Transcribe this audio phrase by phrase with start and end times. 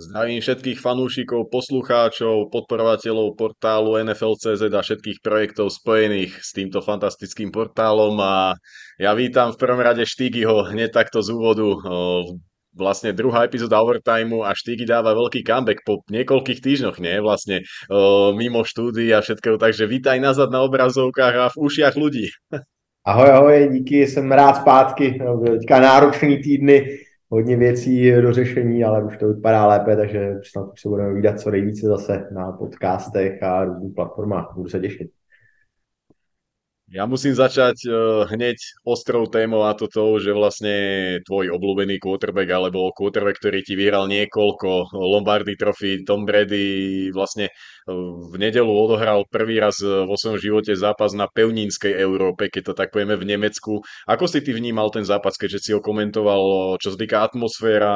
[0.00, 8.16] Zdravím všetkých fanúšikov, poslucháčov, podporovateľov portálu NFL.cz a všetkých projektov spojených s týmto fantastickým portálom
[8.16, 8.56] a
[8.96, 11.68] ja vítam v prvom rade Štígyho hneď takto z úvodu.
[12.72, 17.20] Vlastne druhá epizóda Overtimeu a Štígy dáva veľký comeback po niekoľkých týždňoch, nie?
[17.20, 17.60] Vlastne
[18.40, 22.32] mimo štúdy a všetkého, takže vítaj nazad na obrazovkách a v ušiach ľudí.
[23.04, 25.20] Ahoj, ahoj, díky, jsem rád zpátky.
[25.44, 26.76] Teďka náročný týdny,
[27.30, 31.40] hodně věcí do řešení, ale už to vypadá lépe, takže snad už se budeme vidět
[31.40, 34.52] co nejvíce zase na podcastech a různých platformách.
[34.56, 35.19] Budu se těšit.
[36.90, 40.74] Ja musím začať uh, hneď ostrou témou a to to, že vlastne
[41.22, 47.94] tvoj obľúbený quarterback alebo quarterback, ktorý ti vyhral niekoľko Lombardy Trophy, Tom Brady vlastne uh,
[48.26, 52.90] v nedelu odohral prvý raz vo svojom živote zápas na pevninskej Európe, keď to tak
[52.90, 53.86] povieme v Nemecku.
[54.10, 57.94] Ako si ty vnímal ten zápas, keďže si ho komentoval, čo sa týka atmosféra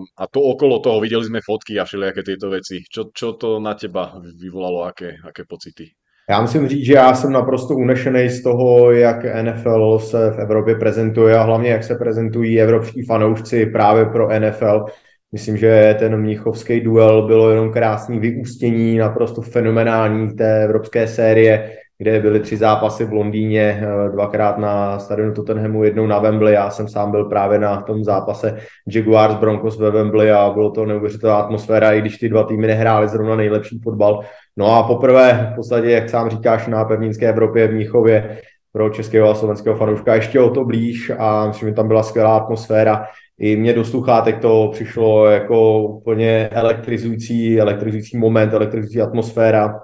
[0.00, 2.80] a to okolo toho, videli sme fotky a všelijaké tieto veci.
[2.88, 6.03] Čo, čo to na teba vyvolalo, aké, aké pocity?
[6.30, 10.74] Já musím říct, že já jsem naprosto unešený z toho, jak NFL se v Evropě
[10.74, 14.84] prezentuje a hlavně jak se prezentují evropští fanoušci právě pro NFL.
[15.32, 22.20] Myslím, že ten mnichovský duel bylo jenom krásný vyústění naprosto fenomenální té evropské série, kde
[22.20, 26.54] byly tři zápasy v Londýně, eh, dvakrát na stadionu Tottenhamu, jednou na Wembley.
[26.54, 28.56] Já jsem sám byl právě na tom zápase
[28.88, 33.08] Jaguars Broncos ve Wembley a bylo to neuvěřitelná atmosféra, i když ty dva týmy nehrály
[33.08, 34.20] zrovna nejlepší fotbal.
[34.56, 38.38] No a poprvé v podstatě, jak sám říkáš, na pevninské Evropě v Mnichově
[38.72, 42.36] pro českého a slovenského fanouška ještě o to blíž a myslím, že tam byla skvělá
[42.36, 43.06] atmosféra.
[43.38, 49.80] I mě do sluchátek to přišlo jako úplně elektrizující, elektrizující moment, elektrizující atmosféra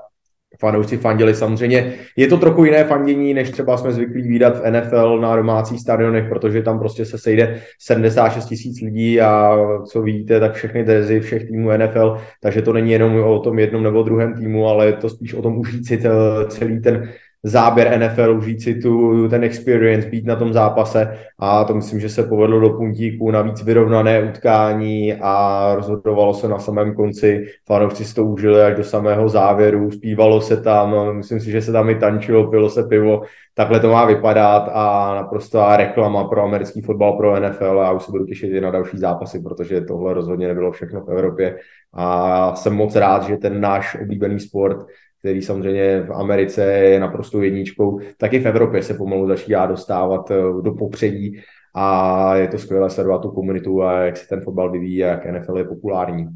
[0.59, 1.93] fanoušci fandili samozřejmě.
[2.17, 6.29] Je to trochu jiné fandění, než třeba jsme zvyklí výdat v NFL na domácích stadionech,
[6.29, 11.45] protože tam prostě se sejde 76 tisíc lidí a co vidíte, tak všechny dresy všech
[11.45, 15.09] týmů NFL, takže to není jenom o tom jednom nebo druhém týmu, ale je to
[15.09, 16.01] spíš o tom užít si
[16.49, 17.09] celý ten
[17.43, 21.19] záběr NFL, užít si tu, ten experience, být na tom zápase.
[21.39, 26.59] A to myslím, že se povedlo do puntíku, navíc vyrovnané utkání a rozhodovalo se na
[26.59, 31.51] samém konci, fanoušci si to užili až do samého závěru, zpívalo se tam, myslím si,
[31.51, 33.23] že se tam i tančilo, pilo se pivo,
[33.55, 38.03] takhle to má vypadat a naprosto reklama pro americký fotbal, pro NFL a já už
[38.03, 41.59] se budu těšit i na další zápasy, protože tohle rozhodně nebylo všechno v Evropě.
[41.93, 44.87] A jsem moc rád, že ten náš oblíbený sport
[45.21, 50.31] který samozřejmě v Americe je naprosto jedničkou, tak i v Evropě se pomalu začíná dostávat
[50.31, 51.41] eh, do popředí
[51.75, 55.27] a je to skvělé sledovat tu komunitu a jak se ten fotbal vyvíjí a jak
[55.27, 56.29] NFL je populární.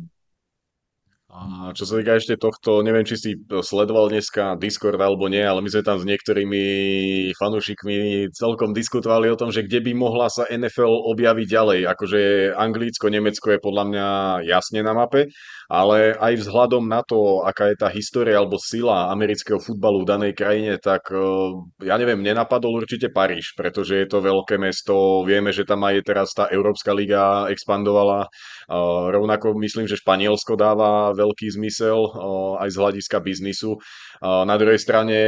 [1.34, 5.58] A čo sa týka ešte tohto, neviem, či si sledoval dneska Discord alebo nie, ale
[5.58, 6.62] my sme tam s niektorými
[7.34, 11.80] fanúšikmi celkom diskutovali o tom, že kde by mohla sa NFL objaviť ďalej.
[11.90, 12.20] Akože
[12.54, 14.06] Anglicko, Nemecko je podľa mňa
[14.46, 15.26] jasne na mape,
[15.66, 20.32] ale aj vzhľadom na to, aká je tá história alebo sila amerického futbalu v danej
[20.38, 21.18] krajine, tak e,
[21.82, 26.30] ja neviem, nenapadol určite Paríž, pretože je to veľké mesto, vieme, že tam aj teraz
[26.30, 28.30] tá Európska liga expandovala,
[29.10, 31.98] rovnako myslím, že Španielsko dáva veľký zmysel
[32.60, 33.76] aj z hľadiska biznisu.
[34.22, 35.18] Na druhej strane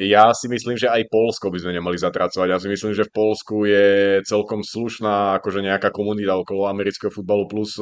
[0.00, 2.46] ja si myslím, že aj Polsko by sme nemali zatracovať.
[2.48, 3.86] Ja si myslím, že v Polsku je
[4.24, 7.76] celkom slušná akože nejaká komunita okolo amerického futbalu plus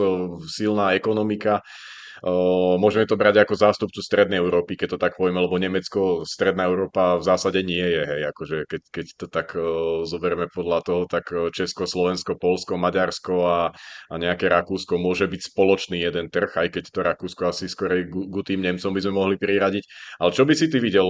[0.50, 1.62] silná ekonomika.
[2.80, 7.20] Môžeme to brať ako zástupcu Strednej Európy, keď to tak povieme, lebo Nemecko, Stredná Európa
[7.20, 9.52] v zásade nie je, hej, akože keď, keď to tak
[10.08, 13.60] zoberieme podľa toho, tak Česko, Slovensko, Polsko, Maďarsko a,
[14.08, 18.40] a nejaké Rakúsko môže byť spoločný jeden trh, aj keď to Rakúsko asi skorej ku
[18.40, 19.84] tým Nemcom by sme mohli priradiť.
[20.24, 21.04] Ale čo by si ty videl,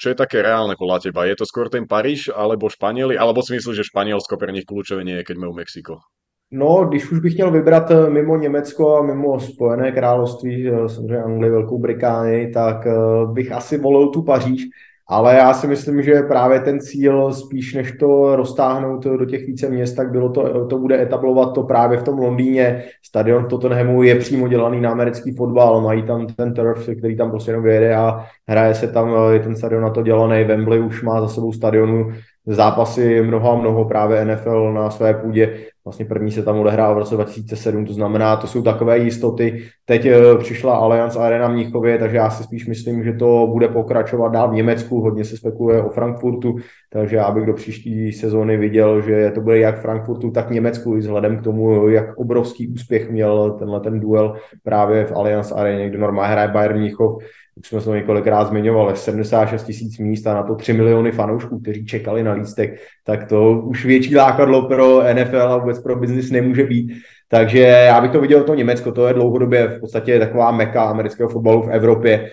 [0.00, 1.28] čo je také reálne podľa teba?
[1.28, 5.04] Je to skôr ten Paríž alebo Španieli, alebo si myslíš, že Španielsko pre nich kľúčové
[5.04, 6.00] nie je, keď majú Mexiko?
[6.50, 11.22] No, když už bych měl vybrat eh, mimo Německo a mimo Spojené království, eh, samozřejmě
[11.22, 12.92] Anglii, Velkou Británii, tak eh,
[13.32, 14.62] bych asi volil tu Paříž.
[15.08, 19.70] Ale já si myslím, že právě ten cíl, spíš než to roztáhnout do těch více
[19.70, 22.84] měst, tak bylo to, to bude etablovat to právě v tom Londýně.
[23.02, 27.50] Stadion Tottenhamu je přímo dělaný na americký fotbal, mají tam ten turf, který tam prostě
[27.50, 30.44] jenom vyjede a hraje se tam, je ten stadion na to dělaný.
[30.44, 32.12] Wembley už má za sebou stadionu
[32.46, 35.58] zápasy mnoho a mnoho právě NFL na své půdě.
[35.84, 39.64] Vlastně první se tam odehrál v roce 2007, to znamená, to jsou takové jistoty.
[39.84, 43.68] Teď eh, přišla Allianz Arena v Mnichově, takže já si spíš myslím, že to bude
[43.68, 46.56] pokračovat dál v Německu, hodně se spekuluje o Frankfurtu,
[46.92, 50.98] takže já bych do příští sezóny viděl, že to bude jak Frankfurtu, tak Německu, i
[50.98, 55.98] vzhledem k tomu, jak obrovský úspěch měl tenhle ten duel právě v Allianz Areně, kde
[55.98, 57.22] normálně hraje Bayern Mnichov,
[57.56, 61.86] už jsme to několikrát zmiňovali, 76 tisíc míst a na to 3 miliony fanoušků, kteří
[61.86, 66.64] čekali na lístek, tak to už větší lákadlo pro NFL a vůbec pro biznis nemůže
[66.64, 66.92] být.
[67.28, 71.28] Takže já bych to viděl to Německo, to je dlouhodobě v podstatě taková meka amerického
[71.28, 72.30] fotbalu v Evropě.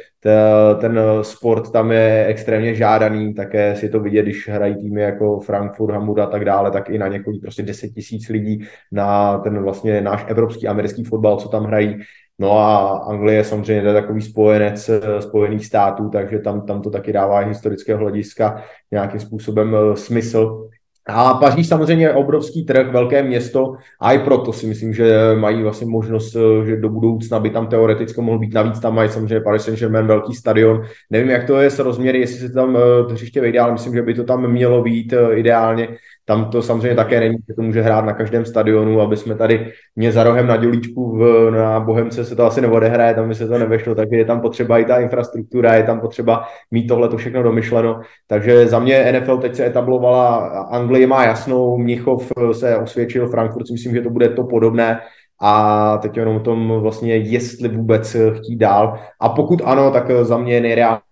[0.79, 5.94] Ten sport tam je extrémně žádaný, také si to vidět, když hrají týmy jako Frankfurt,
[5.94, 10.01] Hamburg a tak dále, tak i na několik prostě 10 tisíc lidí na ten vlastně
[10.01, 11.97] náš evropský, americký fotbal, co tam hrají.
[12.41, 16.89] No a Anglie je samozřejmě je takový spojenec eh, Spojených států, takže tam, tam to
[16.89, 20.67] taky dává historického hlediska nějakým způsobem eh, smysl.
[21.07, 25.63] A Paříž samozřejmě je obrovský trh, velké město a i proto si myslím, že mají
[25.63, 28.53] vlastně možnost, eh, že do budoucna by tam teoreticky mohl být.
[28.53, 30.81] Navíc tam mají samozřejmě Paris Saint-Germain velký stadion.
[31.09, 32.73] Nevím, jak to je s rozměry, jestli se tam
[33.07, 35.88] to hřiště vejde, ale myslím, že by to tam mělo být ideálně
[36.31, 39.72] tam to samozřejmě také není, že to může hrát na každém stadionu, aby jsme tady
[39.95, 43.48] mě za rohem na dělíčku v, na Bohemce se to asi neodehraje, tam by se
[43.48, 47.18] to nevešlo, takže je tam potřeba i ta infrastruktura, je tam potřeba mít tohle to
[47.18, 48.01] všechno domyšleno.
[48.28, 50.38] Takže za mě NFL teď se etablovala,
[50.72, 55.00] Anglie má jasnou, Mnichov se osvědčil, Frankfurt si myslím, že to bude to podobné,
[55.42, 59.00] a teď jenom o tom vlastně, jestli vůbec chtít dál.
[59.19, 61.11] A pokud ano, tak za mě nejreálnější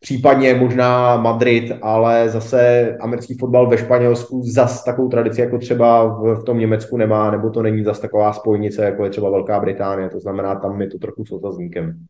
[0.00, 6.44] případně možná Madrid, ale zase americký fotbal ve Španělsku zas takovou tradici jako třeba v,
[6.44, 10.20] tom Německu nemá, nebo to není zas taková spojnice, jako je třeba Velká Británie, to
[10.20, 12.06] znamená, tam je to trochu s otazníkem.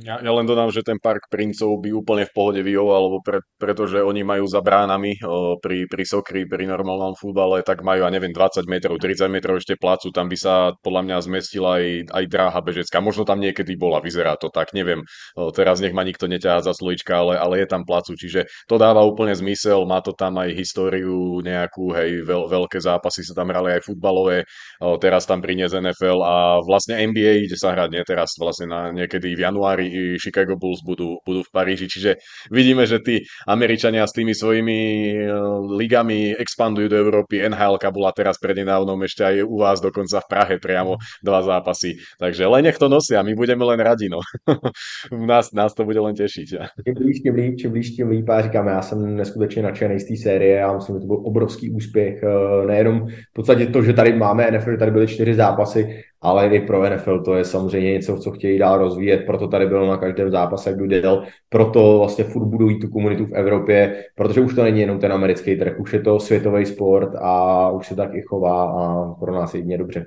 [0.00, 3.44] Ja, ja len dodám, že ten park princov by úplne v pohode vyhoval, lebo pre,
[3.60, 8.08] pretože oni majú za bránami o, pri, pri sokri, pri normálnom futbale, tak majú, ja
[8.08, 12.24] neviem, 20 metrov, 30 metrov ešte placu, tam by sa podľa mňa zmestila aj, aj
[12.24, 13.04] dráha bežecká.
[13.04, 15.04] Možno tam niekedy bola, vyzerá to tak, neviem.
[15.36, 18.80] O, teraz nech ma nikto neťahá za slovička, ale, ale je tam placu, čiže to
[18.80, 23.52] dáva úplne zmysel, má to tam aj históriu nejakú, hej, veľ, veľké zápasy sa tam
[23.52, 24.48] hrali aj futbalové,
[24.80, 26.34] o, teraz tam priniesť NFL a
[26.64, 30.82] vlastne NBA ide sa hrať, nie teraz, vlastne na, niekedy v januári januári Chicago Bulls
[30.84, 32.20] budú, budú v Paríži, čiže
[32.50, 34.78] vidíme, že tí Američania s tými svojimi
[35.10, 35.30] eh,
[35.74, 37.42] ligami expandujú do Európy.
[37.42, 41.98] NHL bola teraz prednedávnom ešte aj u vás dokonca v Prahe priamo dva zápasy.
[42.18, 44.22] Takže len nech to nosia, my budeme len radi, no.
[45.32, 46.48] nás, nás to bude len tešiť.
[46.86, 48.28] Čím blíž, tím líp, čím blíž, tím líp.
[48.28, 51.70] A říkám, já jsem neskutečně nadšený z té série a myslím, že to byl obrovský
[51.70, 52.22] úspěch.
[52.22, 56.60] Eh, nejenom v podstatě to, že tady máme NFL, tady byly čtyři zápasy, ale i
[56.60, 60.30] pro NFL to je samozřejmě něco, co chtějí dál rozvíjet, proto tady bylo na každém
[60.30, 64.98] zápase Goodell, proto vlastně furt budují tu komunitu v Evropě, protože už to není jenom
[65.00, 69.14] ten americký trh, už je to světový sport a už se tak i chová a
[69.14, 70.06] pro nás jedině dobře.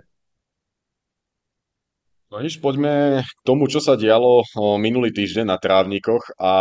[2.32, 4.44] No nič, poďme k tomu, čo sa dialo
[4.82, 6.54] minulý týždeň na trávnikoch a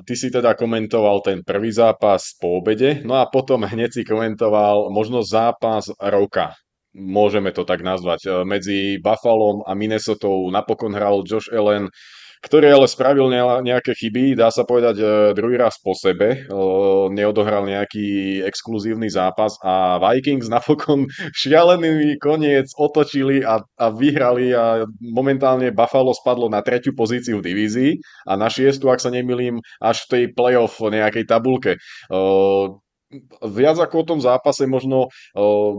[0.00, 4.88] ty si teda komentoval ten prvý zápas po obede, no a potom hneď si komentoval
[4.88, 6.56] možno zápas roka
[6.98, 8.20] môžeme to tak nazvať.
[8.26, 11.88] E, medzi Buffalom a Minnesotou napokon hral Josh Allen,
[12.42, 13.26] ktorý ale spravil
[13.62, 15.04] nejaké chyby, dá sa povedať e,
[15.34, 16.56] druhý raz po sebe, e,
[17.10, 21.06] neodohral nejaký exkluzívny zápas a Vikings napokon
[21.40, 27.92] šialený koniec otočili a, a vyhrali a momentálne Buffalo spadlo na tretiu pozíciu v divízii
[28.28, 31.76] a na šiestu, ak sa nemilím, až v tej playoff nejakej tabulke
[33.40, 35.08] viac ako o tom zápase možno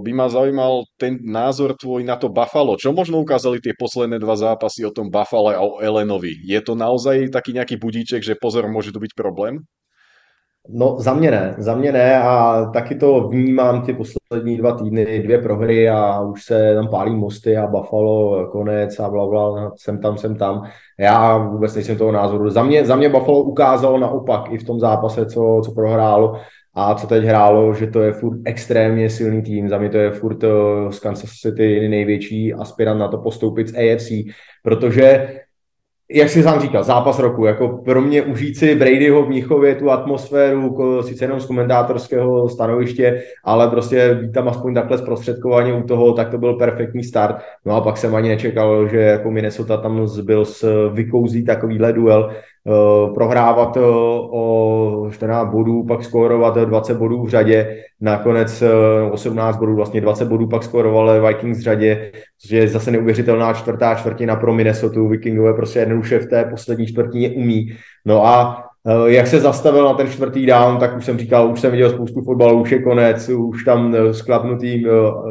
[0.01, 2.73] by ma zaujímal ten názor tvoj na to Buffalo.
[2.73, 6.33] Čo možno ukázali tie posledné dva zápasy o tom Buffalo a o Elenovi?
[6.41, 9.61] Je to naozaj taký nejaký budíček, že pozor, môže tu byť problém?
[10.71, 15.19] No za mě ne, za mě ne a taky to vnímám ty poslední dva týdny,
[15.24, 20.01] dvě prohry a už se tam pálí mosty a Buffalo konec a bla, bla jsem
[20.01, 20.63] tam, jsem tam.
[21.00, 22.50] Já vůbec nejsem toho názoru.
[22.50, 26.36] Za mě, za mě Buffalo ukázalo naopak i v tom zápase, co, co prohrálo,
[26.74, 29.70] a co teď hrálo, že to je furt extrémně silný tým.
[29.70, 30.48] Za mě to je furt eh,
[30.89, 34.12] z Kansas City největší aspirant na to postoupit z AFC,
[34.63, 35.27] protože
[36.12, 39.92] jak si sám říkal, zápas roku, jako pro mě užít si Bradyho v Mnichově tu
[39.92, 46.13] atmosféru, sice jenom z komentátorského stanoviště, ale prostě být tam aspoň takhle zprostředkovaně u toho,
[46.13, 47.36] tak to byl perfektní start.
[47.66, 52.32] No a pak jsem ani nečekal, že jako Minnesota tam zbyl s vykouzí takovýhle duel,
[53.13, 53.82] prohrávat eh,
[54.32, 58.63] o 14 bodů, pak skórovat 20 bodů v řadě, nakonec
[59.12, 62.12] 18 eh, bodů, vlastně 20 bodů pak skórovali Vikings v řadě,
[62.42, 67.30] což je zase neuvěřitelná čtvrtá čtvrtina pro Minnesota, Vikingové prostě jednoduše v té poslední čtvrtině
[67.30, 67.74] umí.
[68.06, 68.66] No a
[69.06, 72.22] jak se zastavil na ten čtvrtý down, tak už jsem říkal, už jsem viděl spoustu
[72.22, 74.84] fotbalu, už je konec, už tam sklapnutý,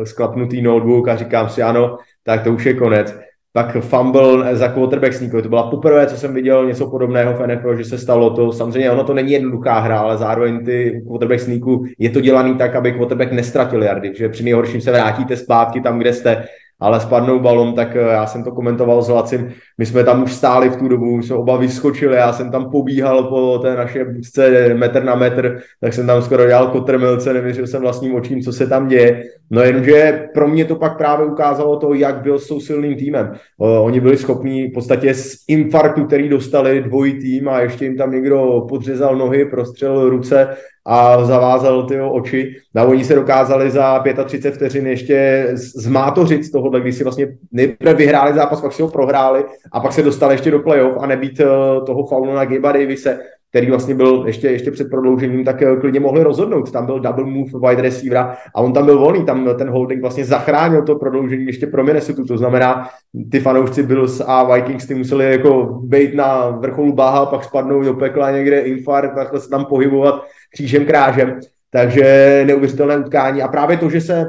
[0.04, 3.14] sklapnutý notebook a říkám si ano, tak to už je konec
[3.58, 5.42] pak fumble za quarterback sneaku.
[5.42, 8.52] To byla poprvé, co jsem viděl něco podobného v NFL, že se stalo to.
[8.52, 12.74] Samozřejmě ono to není jednoduchá hra, ale zároveň ty quarterback sneaku je to dělaný tak,
[12.74, 16.44] aby quarterback nestratil yardy, že při nejhorším se vrátíte zpátky tam, kde jste
[16.80, 20.32] ale spadnou balon, tak eh, já jsem to komentoval s Lacim, my jsme tam už
[20.32, 24.04] stáli v tu dobu, my jsme oba vyskočili, já jsem tam pobíhal po té naše
[24.04, 28.52] budce metr na metr, tak jsem tam skoro dělal kotrmelce, nevěřil jsem vlastním očím, co
[28.52, 29.22] se tam děje.
[29.50, 33.32] No jenomže pro mě to pak právě ukázalo to, jak byl s tou silným týmem.
[33.58, 38.12] Oni byli schopní v podstatě z infarktu, který dostali dvojí tým a ještě jim tam
[38.12, 40.56] někdo podřezal nohy, prostřelil ruce
[40.88, 42.56] a zavázal ty oči.
[42.76, 47.94] A oni se dokázali za 35 vteřin ještě zmátořit z tohohle, když si vlastně nejprve
[47.94, 51.40] vyhráli zápas, pak si ho prohráli a pak se dostali ještě do playoff a nebýt
[51.40, 51.46] eh,
[51.86, 56.00] toho faulu na Gabe Davise, který vlastně byl ještě, ještě před prodloužením, tak eh, klidně
[56.00, 56.72] mohli rozhodnout.
[56.72, 60.24] Tam byl double move wide receivera a on tam byl volný, tam ten holding vlastně
[60.24, 62.22] zachránil to prodloužení ještě pro Minnesota.
[62.28, 62.88] To znamená,
[63.30, 67.94] ty fanoušci Bills a Vikings ty museli jako být na vrcholu báha, pak spadnout do
[67.94, 71.40] pekla někde infarkt, takhle se tam pohybovat křížem krážem.
[71.70, 73.42] Takže neuvěřitelné utkání.
[73.42, 74.26] A právě to, že se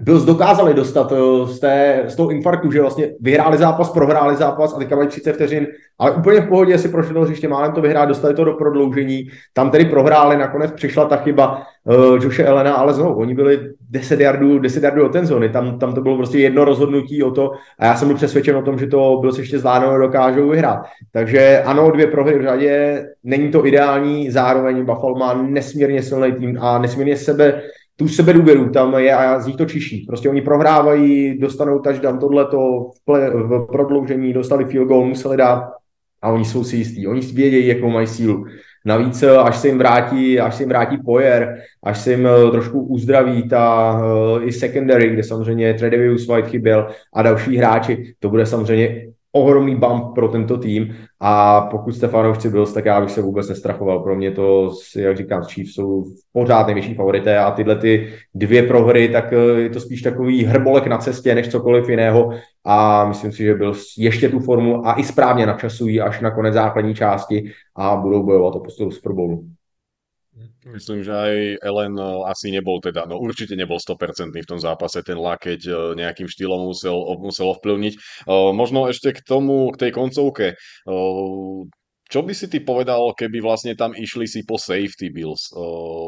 [0.00, 4.74] Bills dokázali dostat eh, z, té, z toho infarktu, že vlastně vyhráli zápas, prohráli zápas
[4.74, 5.66] a teďka mají 30 vteřin,
[5.98, 9.28] ale úplně v pohodě si prošli to hřiště, málem to vyhrát, dostali to do prodloužení,
[9.52, 13.60] tam tedy prohráli, nakonec přišla ta chyba uh, Joše Elena, ale znovu, oni byli
[13.90, 17.30] 10 yardů, 10 yardů od ten zóny, tam, tam to bylo prostě jedno rozhodnutí o
[17.30, 20.86] to a já jsem byl přesvědčen o tom, že to Bills ještě zvládnou dokážou vyhrát.
[21.12, 26.58] Takže ano, dvě prohry v řadě, není to ideální, zároveň Buffalo má nesmírně silný tým
[26.60, 27.62] a nesmírně sebe
[27.96, 30.04] tu sebedůvěru tam je a z nich to čiší.
[30.06, 35.72] Prostě oni prohrávají, dostanou touchdown, tohleto v, v prodloužení, dostali field goal, museli dát
[36.22, 37.06] a oni jsou si jistí.
[37.06, 38.44] Oni vědějí, jakou mají sílu.
[38.86, 42.80] Navíc, až se jim vrátí, až se jim vrátí Poyer, až se jim eh, trošku
[42.80, 48.46] uzdraví ta uh, i secondary, kde samozřejmě Tredevius White chyběl a další hráči, to bude
[48.46, 53.22] samozřejmě ohromný bump pro tento tým a pokud jste fanoušci Bills, tak já bych se
[53.22, 54.00] vůbec nestrachoval.
[54.00, 59.08] Pro mě to, jak říkám, Chiefs jsou pořád největší favorité a tyhle ty dvě prohry,
[59.08, 62.30] tak eh, je to spíš takový hrbolek na cestě, než cokoliv jiného
[62.64, 66.54] a myslím si, že byl ještě tu formu a i správně načasují až na konec
[66.54, 69.44] základní části a budou bojovat o postup Super Bowlu.
[70.64, 75.04] Myslím, že aj Ellen eh, asi nebol teda, no určite nebol 100% v tom zápase,
[75.04, 77.94] ten keď eh, nejakým štýlom musel, musel ovplyvniť.
[77.94, 80.56] Eh, možno ešte k tomu, k tej koncovke.
[82.04, 85.50] Čo by si ty povedal, keby vlastne tam išli si po safety bills?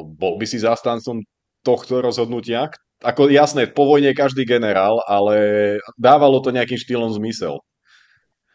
[0.07, 1.25] Bol by si zástancom
[1.65, 2.69] tohto rozhodnutia?
[3.01, 5.37] Ako jasné, po vojne každý generál, ale
[5.97, 7.59] dávalo to nejakým štýlom zmysel.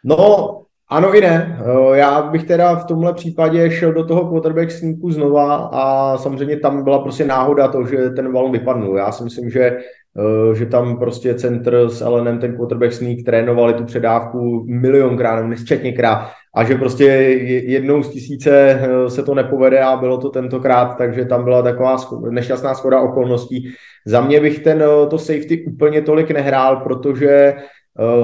[0.06, 1.60] No, ano i ne.
[1.60, 6.58] Eh, já bych teda v tomhle případě šel do toho quarterback sneaku znova a samozřejmě
[6.58, 8.98] tam byla prostě náhoda to, že ten balon vypadnul.
[8.98, 13.74] Já si myslím, že, eh, že tam prostě centr s Elenem ten quarterback sneak trénovali
[13.74, 17.06] tu předávku milionkrát nesčetněkrát a že prostě
[17.66, 21.98] jednou z tisíce eh, se to nepovede a bylo to tentokrát, takže tam byla taková
[22.30, 23.70] nešťastná schoda okolností.
[24.06, 27.54] Za mě bych ten, to safety úplně tolik nehrál, protože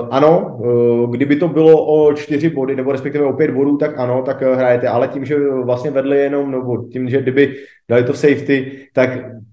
[0.10, 4.24] ano, uh, kdyby to bylo o čtyři body, nebo respektive o pět bodů, tak ano,
[4.26, 7.56] tak uh, hrajete, ale tím, že vlastně vedli jenom, nebo tím, že kdyby
[7.90, 9.10] dali to safety, tak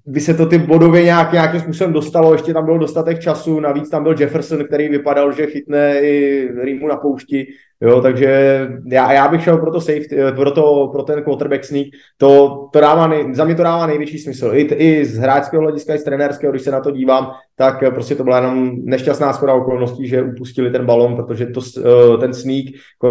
[0.07, 3.91] by se to ty bodově nějak, nějakým způsobem dostalo, ještě tam byl dostatek času, navíc
[3.91, 7.47] tam byl Jefferson, který vypadal, že chytne i Rýmu na poušti,
[7.81, 11.65] jo, takže já, já bych šel pro to safety, eh, pro, to, pro ten quarterback
[11.65, 11.87] sneak,
[12.17, 15.95] to, to dává nej, za mě to dává největší smysl, i, i z hráčského hlediska,
[15.95, 19.33] i z trenérského, když se na to dívám, tak eh, prostě to byla jenom nešťastná
[19.33, 22.65] schoda okolností, že upustili ten balon, protože to, eh, ten sneak,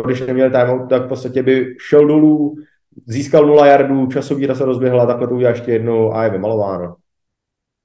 [0.05, 2.55] když neměl timeout, tak v podstatě by šel dolů,
[3.05, 6.95] získal 0 jardů, časový se rozběhla, takhle to udělá ještě jednou a je vymalováno.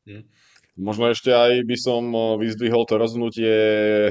[0.06, 0.22] Hmm.
[0.78, 2.06] Možno ešte aj by som
[2.38, 3.50] vyzdvihol to rozhodnutie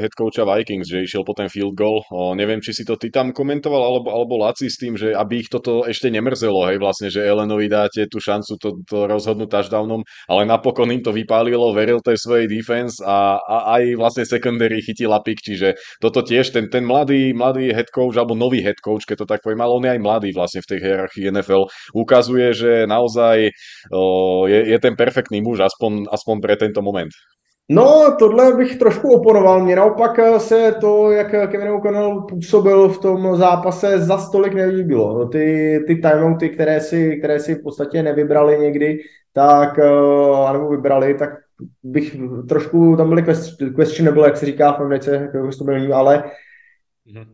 [0.03, 2.03] head coacha Vikings, že išiel po ten field goal.
[2.11, 5.47] O, neviem, či si to ty tam komentoval, alebo, alebo Laci s tým, že aby
[5.47, 10.03] ich toto ešte nemrzelo, hej, vlastne, že Elenovi dáte tú šancu to, to rozhodnúť touchdownom,
[10.27, 15.23] ale napokon im to vypálilo, veril tej svojej defense a, a aj vlastne secondary chytila
[15.23, 19.23] pik, čiže toto tiež, ten, ten mladý, mladý head coach, alebo nový head coach, keď
[19.23, 22.71] to tak poviem, ale on je aj mladý vlastne v tej hierarchii NFL, ukazuje, že
[22.83, 23.55] naozaj
[23.95, 27.09] o, je, je ten perfektný muž, aspoň, aspoň pre tento moment?
[27.69, 29.63] No, tohle bych trošku oponoval.
[29.63, 35.27] Mně naopak se to, jak Kevin O'Connell působil v tom zápase, za stolik nelíbilo.
[35.27, 38.99] Ty, ty timeouty, které si, které si v podstatě nevybrali někdy,
[39.33, 41.29] tak, eh, anebo vybrali, tak
[41.83, 42.17] bych
[42.49, 43.23] trošku, tam byly
[43.75, 45.49] questionable, jak se říká v Americe, jako
[45.93, 46.23] ale.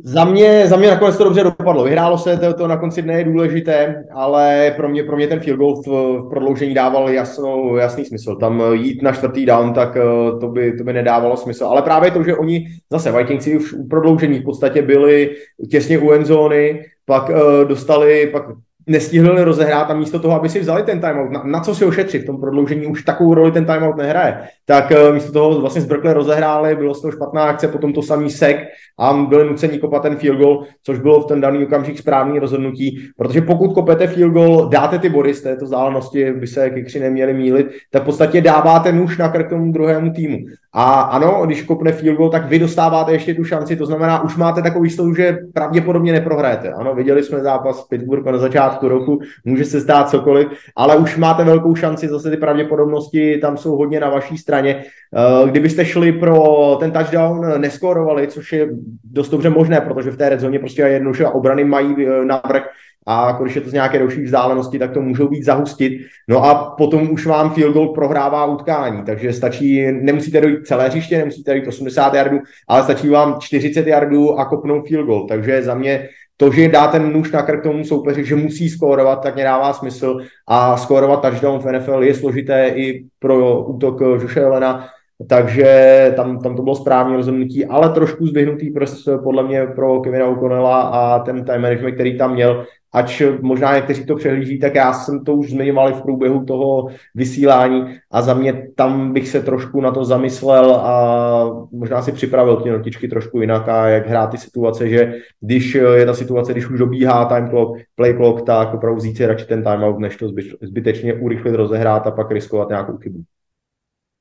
[0.03, 1.83] Za mě, za mě nakonec to dobře dopadlo.
[1.83, 5.39] Vyhrálo se, to, to na konci dne je důležité, ale pro mě, pro mě ten
[5.39, 8.35] field goal v, v prodloužení dával jasnou, jasný smysl.
[8.35, 11.65] Tam jít na čtvrtý down, tak eh, to by, to by nedávalo smysl.
[11.65, 15.35] Ale právě to, že oni zase Vikingsi už u prodloužení v podstatě byli
[15.71, 17.35] těsně u endzóny, pak uh,
[17.67, 18.43] dostali, pak
[18.87, 22.23] nestihli rozehrát a místo toho, aby si vzali ten timeout, na, na co si ošetřit
[22.23, 25.85] v tom prodloužení, už takovou roli ten timeout nehraje, tak uh, místo toho vlastně z
[25.85, 28.57] Berkeley rozehráli, bylo z toho špatná akce, potom to samý sek
[28.99, 32.99] a byli nuceni kopat ten field goal, což bylo v ten daný okamžik správný rozhodnutí,
[33.17, 37.33] protože pokud kopete field goal, dáte ty body z této vzdálenosti, by se kikři neměli
[37.33, 40.37] mílit, tak v podstatě dáváte nůž na krk tomu druhému týmu.
[40.75, 44.35] A ano, když kopne field goal, tak vy dostáváte ještě tu šanci, to znamená, už
[44.35, 46.69] máte takový jistotu, že pravděpodobně neprohrajete.
[46.71, 51.43] Ano, viděli jsme zápas Pittsburghu na začátku roku, může se stát cokoliv, ale už máte
[51.43, 54.83] velkou šanci, zase ty pravděpodobnosti tam jsou hodně na vaší straně.
[55.15, 58.69] Eh, kdybyste šli pro ten touchdown, neskorovali, což je
[59.03, 62.63] dost dobře možné, protože v té red zóně prostě jednoduše obrany mají eh, navrh,
[63.05, 65.93] a když je to z nějaké další vzdálenosti, tak to můžou být zahustit.
[66.27, 71.17] No a potom už vám field goal prohrává utkání, takže stačí, nemusíte dojít celé hřiště,
[71.17, 75.27] nemusíte dojít 80 yardů, ale stačí vám 40 yardů a kopnout field goal.
[75.27, 79.23] Takže za mě to, že dá ten nůž na krk tomu soupeři, že musí skórovat,
[79.23, 80.17] tak mě dává smysl
[80.47, 84.87] a skórovat touchdown v NFL je složité i pro útok Joše Elena,
[85.29, 90.25] takže tam, tam to bylo správné rozhodnutí, ale trošku zbyhnutý prst podle mě pro Kevina
[90.25, 94.93] O'Connella a ten time management, který tam měl, ač možná někteří to přehlíží, tak já
[94.93, 99.81] jsem to už zmiňoval v průběhu toho vysílání a za mě tam bych se trošku
[99.81, 104.37] na to zamyslel a možná si připravil ty notičky trošku jinak a jak hrát ty
[104.37, 108.97] situace, že když je ta situace, když už dobíhá time clock, play clock, tak opravdu
[108.97, 110.29] vzít si radši ten timeout, než to
[110.61, 113.23] zbytečně urychlit, rozehrát a pak riskovat nějakou chybu.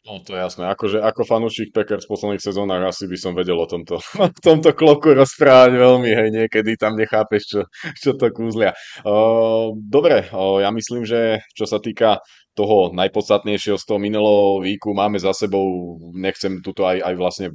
[0.03, 3.55] No to je jasné, akože ako fanúšik Packers v posledných sezónach asi by som vedel
[3.55, 7.61] o tomto, o tomto kloku rozprávať veľmi, hej, niekedy tam nechápeš, čo,
[7.95, 8.75] čo to kúzlia.
[9.07, 12.19] Uh, dobre, uh, ja myslím, že čo sa týka
[12.59, 17.47] toho najpodstatnejšieho z toho minulého víku máme za sebou, nechcem tuto aj, aj vlastne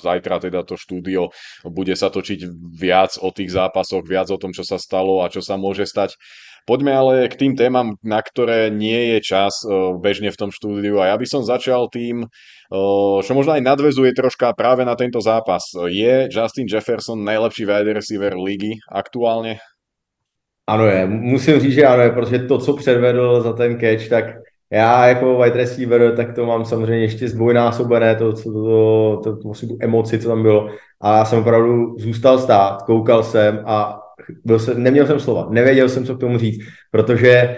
[0.00, 1.28] zajtra teda to štúdio
[1.68, 5.44] bude sa točiť viac o tých zápasoch, viac o tom, čo sa stalo a čo
[5.44, 6.16] sa môže stať.
[6.66, 11.00] Poďme ale k tým témam, na ktoré nie je čas uh, bežne v tom štúdiu
[11.00, 15.20] a ja by som začal tým, uh, čo možno aj nadvezuje troška práve na tento
[15.20, 15.62] zápas.
[15.88, 19.58] Je Justin Jefferson najlepší wide receiver ligy aktuálně?
[20.66, 24.24] Ano je, musím říct, že ano je, protože to, co předvedl za ten catch, tak
[24.72, 29.36] já jako wide receiver, tak to mám samozřejmě ještě zdvojnásobené, to, to, to, to, to,
[29.36, 30.70] to, tu emoci, co tam bylo.
[31.00, 34.00] A já jsem opravdu zůstal stát, koukal jsem a
[34.44, 37.56] byl jsem, neměl jsem slova, nevěděl jsem, co k tomu říct, protože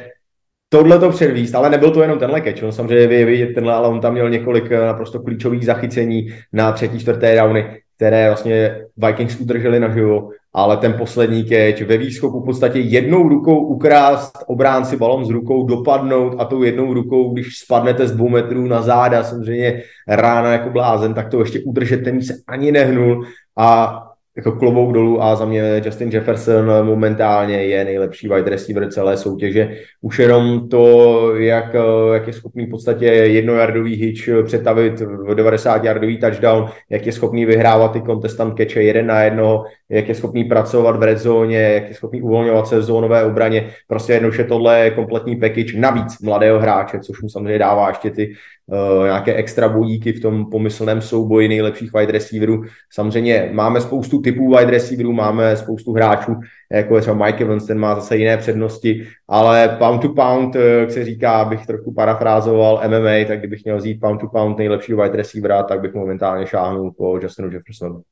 [0.68, 3.88] tohle to předvíst, ale nebyl to jenom tenhle catch, on samozřejmě je vidět tenhle, ale
[3.88, 9.40] on tam měl několik eh, naprosto klíčových zachycení na třetí, čtvrté downy, které vlastně Vikings
[9.40, 15.24] udrželi naživo, ale ten poslední catch ve výskoku v podstatě jednou rukou ukrást obránci balon
[15.24, 19.82] z rukou, dopadnout a tou jednou rukou, když spadnete z dvou metrů na záda, samozřejmě
[20.08, 23.24] rána jako blázen, tak to ještě udržet, ten se ani nehnul
[23.58, 23.98] a
[24.36, 29.76] jako klobouk dolů a za mě Justin Jefferson momentálně je nejlepší wide receiver celé soutěže.
[30.00, 31.76] Už jenom to, jak,
[32.12, 37.46] jak je schopný v podstatě jednojardový hitch přetavit v 90 yardový touchdown, jak je schopný
[37.46, 41.88] vyhrávat ty contestant catche jeden na jedno, jak je schopný pracovat v red zóně, jak
[41.88, 43.70] je schopný uvolňovat se v zónové obraně.
[43.88, 48.34] Prostě jednoduše tohle je kompletní package navíc mladého hráče, což mu samozřejmě dává ještě ty
[48.72, 52.64] uh, nějaké extra bojíky v tom pomyslném souboji nejlepších wide receiverů.
[52.92, 56.34] Samozřejmě máme spoustu typů wide receiverů, máme spoustu hráčů,
[56.72, 60.60] jako je třeba Mike Evans, ten má zase jiné přednosti, ale pound to pound, eh,
[60.60, 65.02] jak se říká, bych trošku parafrázoval MMA, tak kdybych měl vzít pound to pound nejlepšího
[65.02, 68.02] wide receivera, tak bych momentálně šáhnul po Justinu Jeffersonu.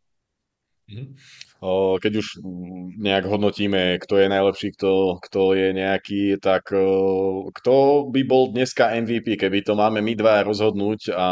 [0.94, 1.14] Mm-hmm
[2.00, 2.26] keď už
[2.96, 6.72] nejak hodnotíme, kto je najlepší, kto, kto je nejaký, tak
[7.52, 7.74] kto
[8.08, 11.26] by bol dneska MVP, keby to máme my dva rozhodnúť a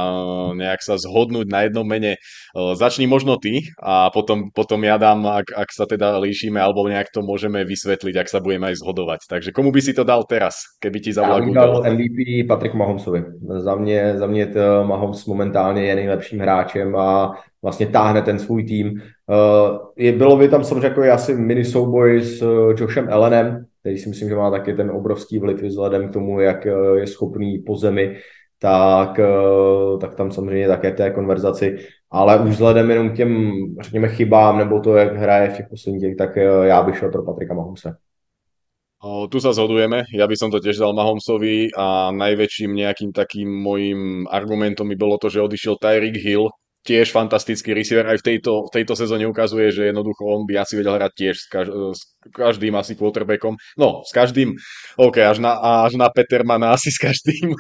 [0.53, 2.21] nejak sa zhodnúť na jednom mene.
[2.55, 7.09] Začni možno ty a potom, potom ja dám, ak, ak sa teda líšime, alebo nejak
[7.09, 9.21] to môžeme vysvetliť, ak sa budeme aj zhodovať.
[9.29, 13.25] Takže komu by si to dal teraz, keby ti zavolal Já dal MVP Patrik Mahomsovi.
[13.57, 18.65] Za mě, za mě to Mahomes momentálně je nejlepším hráčem a vlastně táhne ten svůj
[18.65, 19.03] tým.
[19.27, 23.99] Uh, je, bylo by tam samozřejmě jako asi mini souboj s uh, Joshem Ellenem, který
[23.99, 27.59] si myslím, že má taky ten obrovský vliv vzhledem k tomu, jak uh, je schopný
[27.67, 28.17] po zemi,
[28.61, 29.21] tak,
[30.01, 31.77] tak tam samozřejmě také té konverzaci.
[32.11, 36.17] Ale už vzhledem jenom k těm, řekněme, chybám, nebo to, jak hraje v těch posledních,
[36.17, 37.95] tak já bych šel pro Patrika Mahomse.
[39.31, 44.27] Tu sa zhodujeme, ja by som to tiež dal Mahomsovi a najväčším nejakým takým môjim
[44.27, 46.51] argumentom by bolo to, že odišiel Tyreek Hill,
[46.89, 48.09] tiež fantastický receiver.
[48.09, 51.37] Aj v tejto, v tejto sezóne ukazuje, že jednoducho on by asi vedel hrať tiež
[51.37, 53.59] z, kaž- z každým asi quarterbackom.
[53.77, 54.55] No, s každým,
[54.97, 57.53] OK, až na, až na Petermana asi s každým.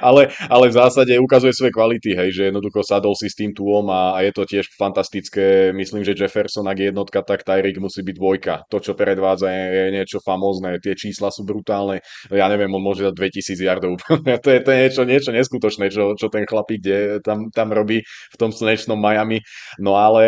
[0.00, 3.86] ale, ale v zásade ukazuje svoje kvality, hej, že jednoducho sadol si s tým túom
[3.92, 5.70] a, a je to tiež fantastické.
[5.76, 8.54] Myslím, že Jefferson, ak je jednotka, tak Tyreek musí byť dvojka.
[8.72, 10.80] To, čo predvádza, je, je niečo famózne.
[10.80, 12.00] Tie čísla sú brutálne.
[12.32, 13.92] Ja neviem, on môže dať 2000 yardov.
[14.44, 16.80] to, je, to je niečo, niečo neskutočné, čo, čo ten chlapík
[17.22, 19.42] tam, tam robí v tom slnečnom Miami.
[19.80, 20.24] No ale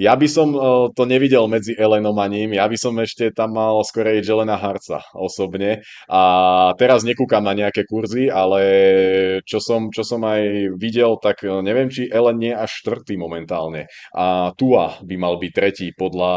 [0.00, 3.52] ja by som uh, to nevidel medzi Elenom a ním, ja by som ešte tam
[3.52, 5.84] mal skorej Jelena Harca osobne.
[6.08, 6.22] A
[6.80, 8.62] teraz nekúkam na nejaké kurzy, ale
[9.44, 13.90] čo som, čo som aj videl, tak e, neviem, či Ellen nie až štvrtý momentálne.
[14.14, 16.34] A Tua by mal byť tretí podľa,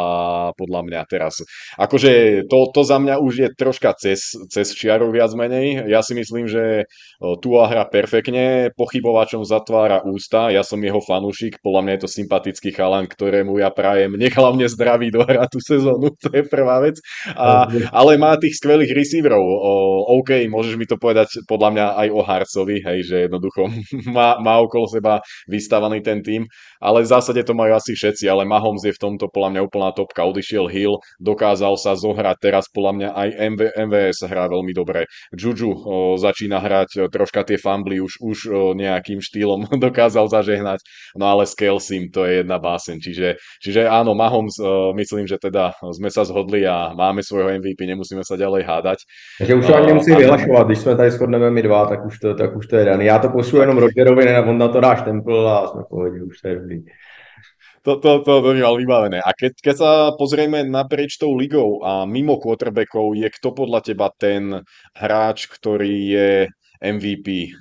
[0.57, 1.39] podľa mňa teraz.
[1.77, 5.87] Akože to, to za mňa už je troška cez, cez čiaru viac menej.
[5.87, 6.89] Ja si myslím, že
[7.21, 12.69] Tua hra perfektne, pochybovačom zatvára ústa, ja som jeho fanúšik, podľa mňa je to sympatický
[12.73, 14.17] chalan, ktorému mu ja prajem.
[14.17, 16.97] Nech hlavne zdraví dohrá tú sezónu, to je prvá vec.
[17.37, 19.45] A, ale má tých skvelých receiverov.
[19.45, 19.71] O,
[20.17, 23.69] OK, môžeš mi to povedať podľa mňa aj o Harcovi, hej, že jednoducho
[24.17, 26.49] má, má okolo seba vystavaný ten tým,
[26.81, 29.89] ale v zásade to majú asi všetci, ale Mahomes je v tomto podľa mňa úplná
[29.93, 30.25] topka.
[30.25, 33.61] Odišiel Hill, dokázal sa zohrať teraz podľa mňa aj MV,
[33.91, 35.05] MVS hrá veľmi dobre.
[35.35, 40.81] Juju o, začína hrať troška tie fambly, už, už o, nejakým štýlom dokázal zažehnať,
[41.19, 43.32] no ale s Kelsim to je jedna básen, čiže
[43.63, 48.21] Čiže áno, Mahomes, uh, myslím, že teda sme sa zhodli a máme svojho MVP, nemusíme
[48.23, 48.99] sa ďalej hádať.
[49.39, 52.19] Takže už to ani nemusí uh, vyhlašovat, když jsme tady shodneme my dva, tak už
[52.19, 53.05] to, tak už to je daný.
[53.05, 56.41] Já to pošlu jenom Rogerovi, ne, on na to dáš templ a jsme pohodě, už
[56.41, 56.83] to je dobrý.
[57.83, 59.19] To, to, to, to by mal vybavené.
[59.19, 64.07] A keď, keď sa pozrieme naprieč tou ligou a mimo quarterbackov, je kto podľa teba
[64.15, 64.63] ten
[64.95, 66.29] hráč, ktorý je
[66.79, 67.51] MVP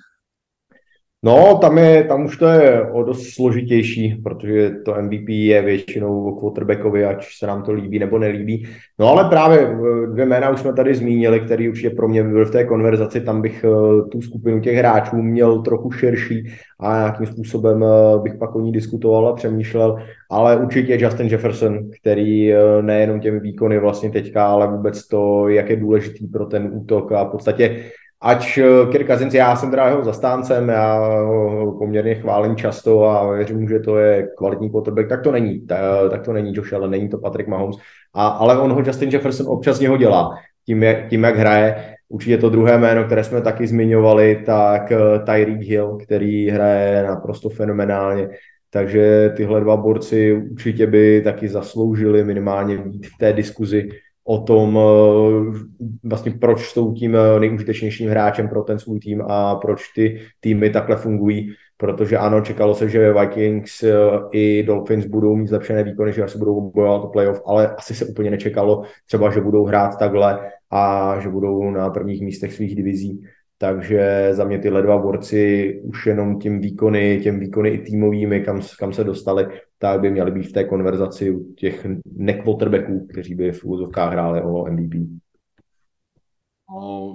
[1.24, 6.24] No, tam, je, tam už to je o dost složitější, protože to MVP je většinou
[6.24, 8.66] o quarterbackovi, ať se nám to líbí nebo nelíbí.
[8.98, 12.46] No ale právě eh, dvě jména už jsme tady zmínili, který určitě pro mě byl
[12.46, 16.44] v té konverzaci, tam bych eh, tu skupinu těch hráčů měl trochu širší
[16.80, 19.96] a nějakým způsobem eh, bych pak o ní diskutoval a přemýšlel,
[20.30, 25.76] ale určitě Justin Jefferson, který nejenom těmi výkony vlastně teďka, ale vůbec to, jak je
[25.76, 27.84] důležitý pro ten útok a v podstatě
[28.22, 33.32] Ač eh, Kirk Cousins, já jsem teda jeho zastáncem, já ho poměrně chválím často a
[33.32, 37.08] věřím, že to je kvalitní quarterback, tak to není, tak, to není Josh Allen, není
[37.08, 37.76] to Patrick Mahomes,
[38.14, 40.34] a, ale on ho Justin Jefferson občas něho dělá,
[40.66, 41.94] tím, jak, tím jak hraje.
[42.08, 47.48] Určitě to druhé jméno, které jsme taky zmiňovali, tak eh, Tyreek Hill, který hraje naprosto
[47.48, 48.28] fenomenálně.
[48.70, 53.88] Takže tyhle dva borci určitě by taky zasloužili minimálně být v té diskuzi
[54.24, 55.58] o tom, eh,
[56.04, 60.70] vlastně proč jsou tím eh, nejužitečnějším hráčem pro ten svůj tým a proč ty týmy
[60.70, 63.92] takhle fungují, protože ano, čekalo se, že Vikings eh,
[64.32, 68.04] i Dolphins budou mít zlepšené výkony, že asi budou bojovat o playoff, ale asi se
[68.04, 73.22] úplně nečekalo třeba, že budou hrát takhle a že budou na prvních místech svých divizí.
[73.62, 78.60] Takže za mě tyhle dva borci už jenom tím výkony, těm výkony i týmovými, kam,
[78.78, 79.46] kam se dostali,
[79.78, 84.42] tak by měli být v té konverzaci u těch nekvoterbacků, kteří by v úzovkách hráli
[84.42, 85.21] o MVP.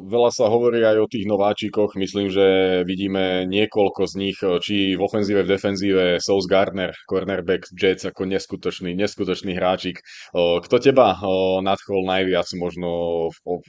[0.05, 1.97] Veľa sa hovorí aj o tých nováčikoch.
[1.97, 2.45] Myslím, že
[2.85, 6.05] vidíme niekoľko z nich, či v ofenzíve, v defenzíve.
[6.21, 9.97] South Gardner, cornerback Jets ako neskutočný, neskutočný hráčik.
[10.35, 11.17] Kto teba
[11.65, 12.89] nadchol najviac možno,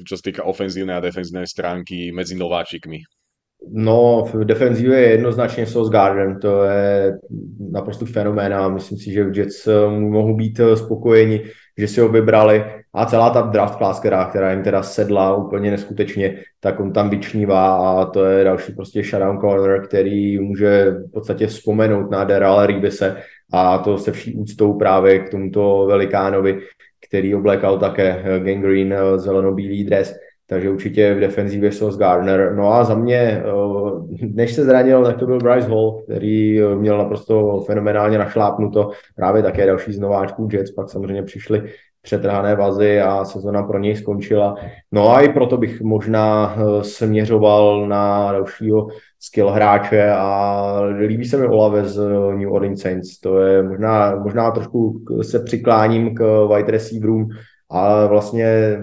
[0.05, 3.01] čo sa týka ofenzívnej a defenzívnej stránky medzi nováčikmi?
[3.67, 7.19] No, v defenzivě je jednoznačně Sauce Garden, to je
[7.71, 11.45] naprosto fenomén a myslím si, že v Jets eh, mohou být eh, spokojeni,
[11.79, 12.65] že si ho vybrali.
[12.95, 17.11] A celá ta draft class, která, která jim teda sedla úplně neskutečně, tak on tam
[17.11, 22.67] vyčnívá a to je další prostě shutdown corner, který může v podstatě vzpomenout na Daryl
[22.67, 23.17] Ribise
[23.53, 26.61] a to se vší úctou právě k tomuto velikánovi,
[27.09, 30.15] který oblékal také eh, gangrene zeleno-bílý dres
[30.51, 32.55] takže určitě v defenzívě Sauce Gardner.
[32.55, 33.43] No a za mě, eh,
[34.21, 38.91] než se zranil, tak to byl Bryce Hall, který eh, měl naprosto fenomenálně našlápnuto.
[39.17, 41.63] Právě také další z nováčků Jets, pak samozřejmě přišli
[42.03, 44.57] přetrhané vazy a sezona pro něj skončila.
[44.93, 48.89] No a i proto bych možná eh, směřoval na dalšího
[49.21, 51.97] skill hráče a líbí se mi Olave z
[52.37, 53.21] New Orleans Saints.
[53.21, 57.29] To je možná, možná trošku se přikláním k wide receiverům,
[57.71, 58.79] ale vlastně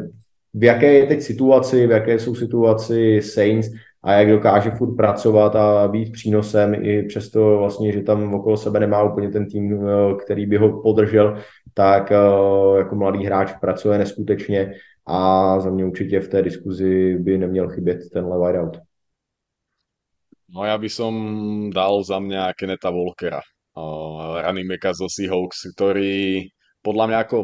[0.56, 3.70] v jaké je teď situaci, v jaké jsou situaci Saints
[4.04, 8.80] a jak dokáže furt pracovat a být přínosem i přesto vlastně, že tam okolo sebe
[8.80, 11.38] nemá úplně ten tým, eh, který by ho podržel,
[11.74, 12.18] tak eh,
[12.78, 14.74] jako mladý hráč pracuje neskutečně
[15.08, 18.78] a za mě určitě v té diskuzi by neměl chybět tenhle wideout.
[20.56, 21.14] No ja by som
[21.74, 23.42] dal za mňa Keneta Volkera,
[23.76, 26.48] uh, running backa zo Seahawks, ktorý
[26.86, 27.38] podľa mňa ako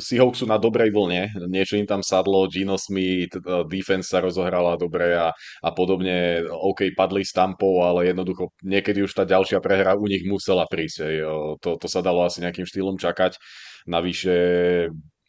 [0.00, 3.36] Seahawks sú na dobrej vlne, niečo im tam sadlo, Gino Smith,
[3.68, 9.12] defense sa rozohrala dobre a, a podobne, OK, padli s tampou, ale jednoducho niekedy už
[9.12, 11.20] tá ďalšia prehra u nich musela prísť,
[11.60, 13.36] to, to sa dalo asi nejakým štýlom čakať,
[13.84, 14.36] navyše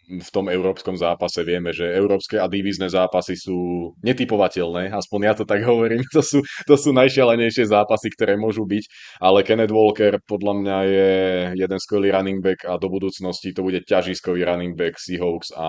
[0.08, 5.44] v tom európskom zápase vieme, že európske a divízne zápasy sú netypovateľné, aspoň ja to
[5.44, 8.84] tak hovorím, to sú, to sú najšialenejšie zápasy, ktoré môžu byť,
[9.20, 11.12] ale Kenneth Walker podľa mňa je
[11.60, 15.68] jeden skvelý running back a do budúcnosti to bude ťažiskový running back Seahawks a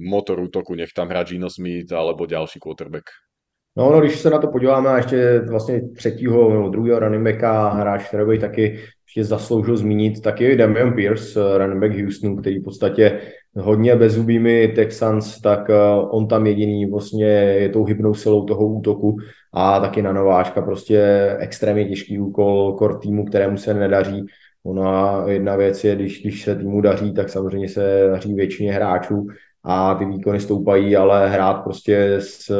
[0.00, 3.12] motor útoku nech tam hrá Gino Smith alebo ďalší quarterback.
[3.76, 7.68] No, no, když se na to podíváme a ještě vlastně třetího nebo druhého running backa,
[7.68, 8.78] hráč, který taky
[9.16, 13.20] ještě zasloužil zmínit, tak je Damian Pierce, running back Houstonu, který v podstatě
[13.56, 15.74] hodně bezubými Texans, tak eh,
[16.10, 19.16] on tam jediný vlastně je tou hybnou silou toho útoku
[19.52, 24.26] a taky na nováčka prostě extrémně těžký úkol kor týmu, kterému se nedaří.
[24.64, 29.26] Ona jedna věc je, když, když se týmu daří, tak samozřejmě se daří většině hráčů,
[29.64, 32.50] a ty výkony stoupají, ale hrát prostě s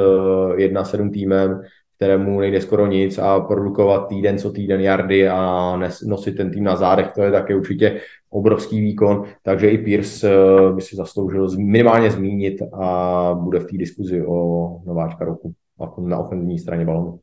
[0.56, 1.60] 1-7 týmem,
[1.96, 5.76] kterému nejde skoro nic a produkovat týden co týden jardy a
[6.06, 10.72] nosit ten tým na zádech, to je také určitě obrovský výkon, takže i Pierce eh,
[10.72, 15.54] by si zasloužil minimálně zmínit a bude v té diskuzi o nováčka roku
[15.98, 17.20] na ofenzivní straně balonu.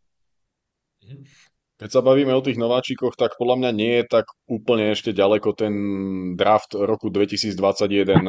[1.82, 5.58] Keď sa bavíme o tých nováčikoch, tak podľa mňa nie je tak úplne ešte ďaleko
[5.58, 5.74] ten
[6.38, 8.22] draft roku 2021.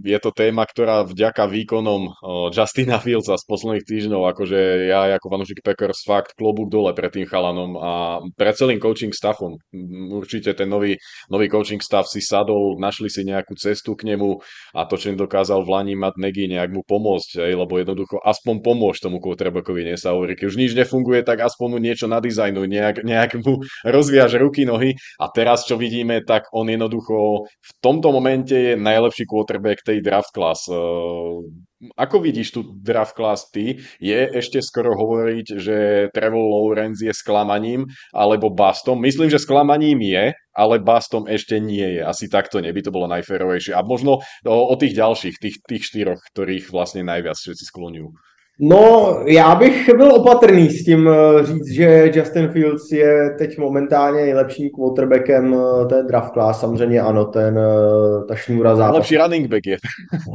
[0.00, 2.16] Je to téma, ktorá vďaka výkonom
[2.48, 7.28] Justina Fieldsa z posledných týždňov, akože ja ako fanúšik Packers fakt klobúk dole pred tým
[7.28, 9.60] chalanom a pred celým coaching staffom.
[10.08, 10.96] Určite ten nový,
[11.28, 14.40] nový coaching staff si sadol, našli si nejakú cestu k nemu
[14.72, 18.96] a to, čo dokázal v Lani mať Negi nejak mu pomôcť, lebo jednoducho aspoň pomôž
[19.04, 20.40] tomu quarterbackovi, nie sa hovorí.
[20.40, 24.94] Keď už nič nefunguje, tak aspoň mu niečo nadizajnuj nejak, nejak mu rozviaž ruky, nohy
[25.20, 30.30] a teraz čo vidíme, tak on jednoducho v tomto momente je najlepší quarterback tej draft
[30.34, 30.66] class.
[30.68, 31.66] Ehm,
[31.98, 33.82] ako vidíš tu draft class ty?
[33.98, 35.76] Je ešte skoro hovoriť, že
[36.14, 39.02] Trevor Lawrence je sklamaním alebo bastom?
[39.02, 42.02] Myslím, že sklamaním je, ale bastom ešte nie je.
[42.06, 43.74] Asi takto neby to bolo najférovejšie.
[43.74, 48.31] A možno o, o tých ďalších, tých, tých štyroch, ktorých vlastne najviac všetci skloňujú.
[48.60, 54.20] No, já bych byl opatrný s tím eh, říct, že Justin Fields je teď momentálně
[54.20, 56.60] nejlepším quarterbackem eh, té draft class.
[56.60, 58.94] Samozřejmě ano, ten, eh, ta šňůra zápas.
[58.94, 59.76] Lepší running back je.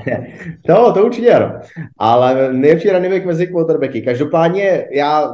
[0.70, 1.60] no, to určitě ano.
[1.98, 4.02] Ale nejlepší running back mezi quarterbacky.
[4.02, 5.34] Každopádně já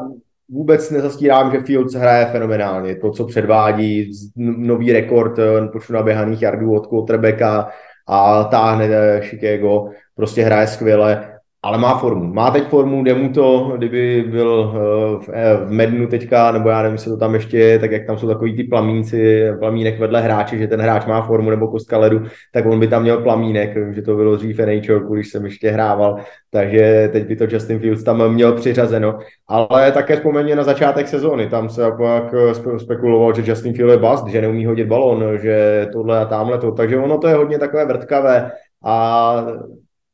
[0.49, 2.95] vůbec nezastírám, že Fields hraje fenomenálně.
[2.95, 5.39] To, co předvádí, nový rekord
[5.71, 7.69] počtu naběhaných yardů od quarterbacka
[8.07, 11.32] a táhne Chicago, prostě hraje skvěle
[11.65, 12.33] ale má formu.
[12.33, 16.81] Má teď formu, jde mu to, kdyby byl eh, v, eh, Mednu teďka, nebo já
[16.81, 20.21] nevím, jestli to tam ještě je, tak jak tam jsou takový ty plamínci, plamínek vedle
[20.21, 22.21] hráče, že ten hráč má formu nebo kostka ledu,
[22.53, 26.17] tak on by tam měl plamínek, že to bylo dřív NHL, když jsem ještě hrával,
[26.49, 29.19] takže teď by to Justin Fields tam měl přiřazeno.
[29.47, 32.33] Ale také vzpomeňme na začátek sezóny, tam se jako jak
[32.77, 36.71] spekuloval, že Justin Fields je bast, že neumí hodit balon, že tohle a tamhle to,
[36.71, 38.51] takže ono to je hodně takové vrtkavé
[38.85, 39.45] a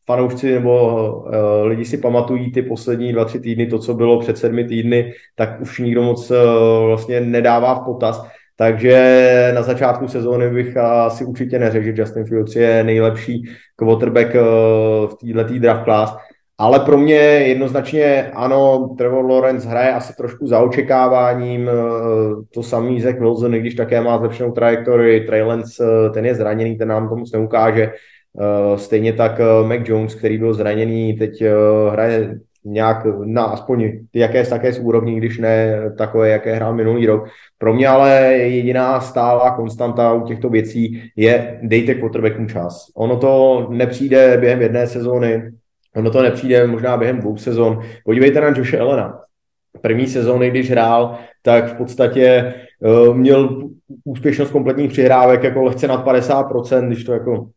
[0.10, 0.74] fanoušci nebo
[1.14, 5.14] uh, lidi si pamatují ty poslední dva, tři týdny, to, co bylo před sedmi týdny,
[5.36, 6.38] tak už nikdo moc uh,
[6.86, 8.26] vlastně nedává v potaz.
[8.58, 13.44] Takže na začátku sezóny bych asi určitě neřekl, že Justin Fields je nejlepší
[13.76, 14.42] quarterback uh,
[15.10, 16.18] v této draft class.
[16.58, 17.16] Ale pro mě
[17.54, 21.70] jednoznačně ano, Trevor Lawrence hraje asi trošku za očekáváním,
[22.54, 26.88] to samý Zach Wilson, když také má zlepšenou trajektorii, Trey Lance, ten je zraněný, ten
[26.88, 28.19] nám to moc neukáže, Eh,
[28.76, 31.52] stejně tak eh, Mac Jones, který byl zraněný, teď eh,
[31.92, 37.28] hraje nějak na aspoň jaké také z úrovní, když ne takové, jaké hrál minulý rok.
[37.58, 42.92] Pro mě ale jediná stálá konstanta u těchto věcí je dejte quarterbacku čas.
[42.96, 45.52] Ono to nepřijde během jedné sezóny,
[45.96, 47.80] ono to nepřijde možná během dvou sezon.
[48.06, 49.20] Podívejte na Joše Elena.
[49.82, 53.70] První sezóny, když hrál, tak v podstatě uh, měl
[54.04, 57.50] úspěšnost kompletních přihrávek jako lehce nad 50%, když to jako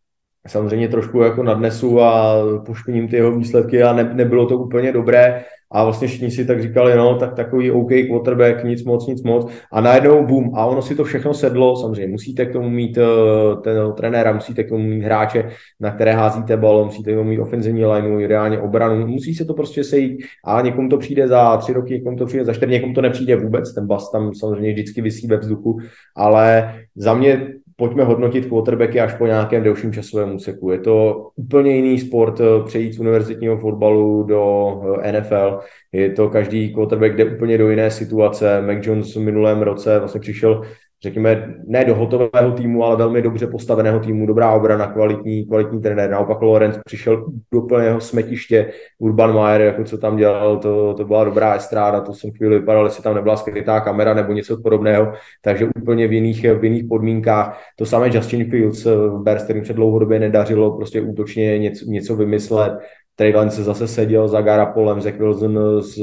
[0.47, 2.35] samozřejmě trošku jako nadnesu a
[2.67, 5.45] pošpiním ty jeho výsledky a ne, nebylo to úplně dobré.
[5.75, 9.53] A vlastně všichni si tak říkali, no tak takový OK quarterback, nic moc, nic moc.
[9.73, 13.63] A najednou boom a ono si to všechno sedlo, samozřejmě musíte k tomu mít uh,
[13.63, 15.51] ten trenéra, musíte k tomu mít hráče,
[15.81, 19.55] na které házíte bal, musíte k tomu mít ofenzivní lineu, ideálně obranu, musí se to
[19.55, 22.95] prostě sejít a někomu to přijde za tři roky, někomu to přijde za čtyři, někomu
[22.95, 25.79] to nepřijde vůbec, ten bas tam samozřejmě vždycky vysí ve vzduchu,
[26.17, 27.49] ale za mě
[27.83, 30.71] pojďme hodnotit quarterbacky až po nějakém delším časovém úseku.
[30.71, 35.59] Je to úplně jiný sport eh, přejít z univerzitního fotbalu do eh, NFL.
[35.93, 38.63] Je to každý quarterback jde úplně do jiné situace.
[38.63, 40.63] Mac Jones v minulém roce vlastně přišel
[41.03, 46.11] řekněme, ne do hotového týmu, ale velmi dobře postaveného týmu, dobrá obrana, kvalitní, kvalitní trenér.
[46.11, 51.25] Naopak Lorenz přišel do plného smetiště, Urban Mayer, jako co tam dělal, to, to byla
[51.25, 55.13] dobrá estráda, to jsem chvíli vypadal, jestli tam nebyla skrytá kamera nebo něco podobného,
[55.43, 57.61] takže úplně v jiných, v jiných podmínkách.
[57.77, 62.73] To samé Justin Fields v Bears, kterým se dlouhodobě nedařilo prostě útočně něco, něco vymyslet,
[63.17, 65.99] Trey Lance zase seděl za Garapolem, Zach Wilson z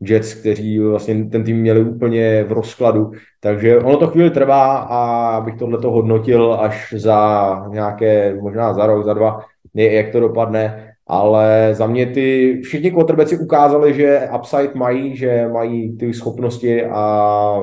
[0.00, 3.10] Jets, kteří vlastně ten tým měli úplně v rozkladu.
[3.40, 8.86] Takže ono to chvíli trvá a bych tohle to hodnotil až za nějaké, možná za
[8.86, 9.40] rok, za dva,
[9.74, 10.84] jak to dopadne.
[11.06, 17.60] Ale za mě ty všichni quarterbacki ukázali, že upside mají, že mají ty schopnosti a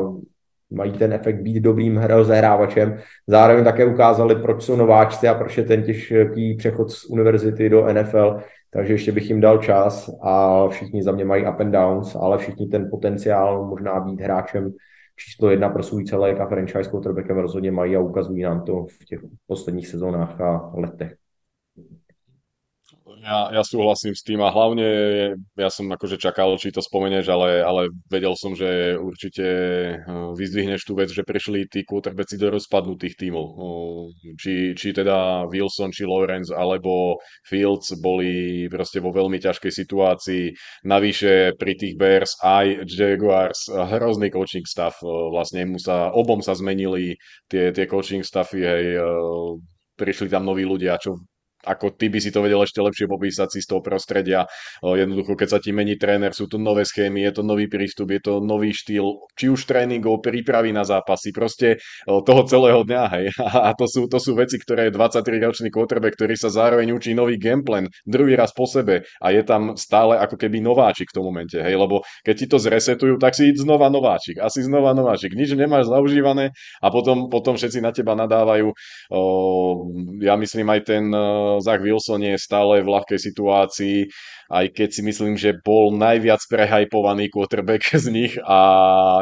[0.72, 2.98] mají ten efekt být dobrým rozehrávačem.
[3.28, 7.94] Zároveň také ukázali, proč jsou nováčci a proč je ten těžký přechod z univerzity do
[7.94, 8.38] NFL
[8.76, 12.38] takže ještě bych jim dal čas a všichni za mě mají up and downs, ale
[12.38, 14.74] všichni ten potenciál možná být hráčem
[15.16, 19.06] číslo jedna pro svůj celek a franchise quarterbackem rozhodně mají a ukazují nám to v
[19.06, 21.25] těch posledních sezónách a letech.
[23.26, 24.86] Ja, ja súhlasím s tým a hlavne
[25.58, 29.46] ja som akože čakal, či to spomenieš, ale, ale vedel som, že určite
[29.98, 33.46] eh, vyzdvihneš tú vec, že prišli tí quarterbacki do rozpadnutých tímov.
[34.38, 37.18] Či, či teda Wilson, či Lawrence, alebo
[37.50, 40.44] Fields boli proste vo veľmi ťažkej situácii.
[40.86, 44.94] Navyše pri tých Bears aj Jaguars, hrozný coaching stav.
[45.34, 47.18] Vlastne mu sa, obom sa zmenili
[47.50, 49.10] tie, tie coaching stavy, hej, eh,
[49.98, 51.18] prišli tam noví ľudia, čo
[51.66, 54.46] ako ty by si to vedel ešte lepšie popísať si z toho prostredia.
[54.82, 58.22] Jednoducho, keď sa ti mení tréner, sú to nové schémy, je to nový prístup, je
[58.22, 63.26] to nový štýl, či už tréningov, prípravy na zápasy, proste toho celého dňa, hej.
[63.68, 67.42] A to sú, to sú veci, ktoré je 23-ročný quarterback, ktorý sa zároveň učí nový
[67.42, 71.58] gameplan, druhý raz po sebe a je tam stále ako keby nováčik v tom momente,
[71.58, 75.90] hej, lebo keď ti to zresetujú, tak si znova nováčik, asi znova nováčik, nič nemáš
[75.90, 78.70] zaužívané a potom, potom všetci na teba nadávajú.
[80.22, 81.04] Ja myslím aj ten
[81.64, 84.08] Zach Wilson je stále v ľahkej situácii,
[84.52, 88.60] aj keď si myslím, že bol najviac prehajpovaný quarterback z nich a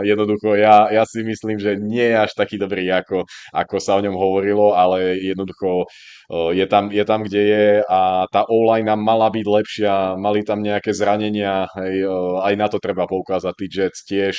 [0.03, 3.23] jednoducho ja, ja si myslím, že nie je až taký dobrý, ako,
[3.55, 5.87] ako sa o ňom hovorilo, ale jednoducho
[6.33, 10.91] je tam, je tam, kde je a tá online mala byť lepšia, mali tam nejaké
[10.95, 12.07] zranenia, hej,
[12.43, 14.35] aj na to treba poukázať, tí Jets tiež,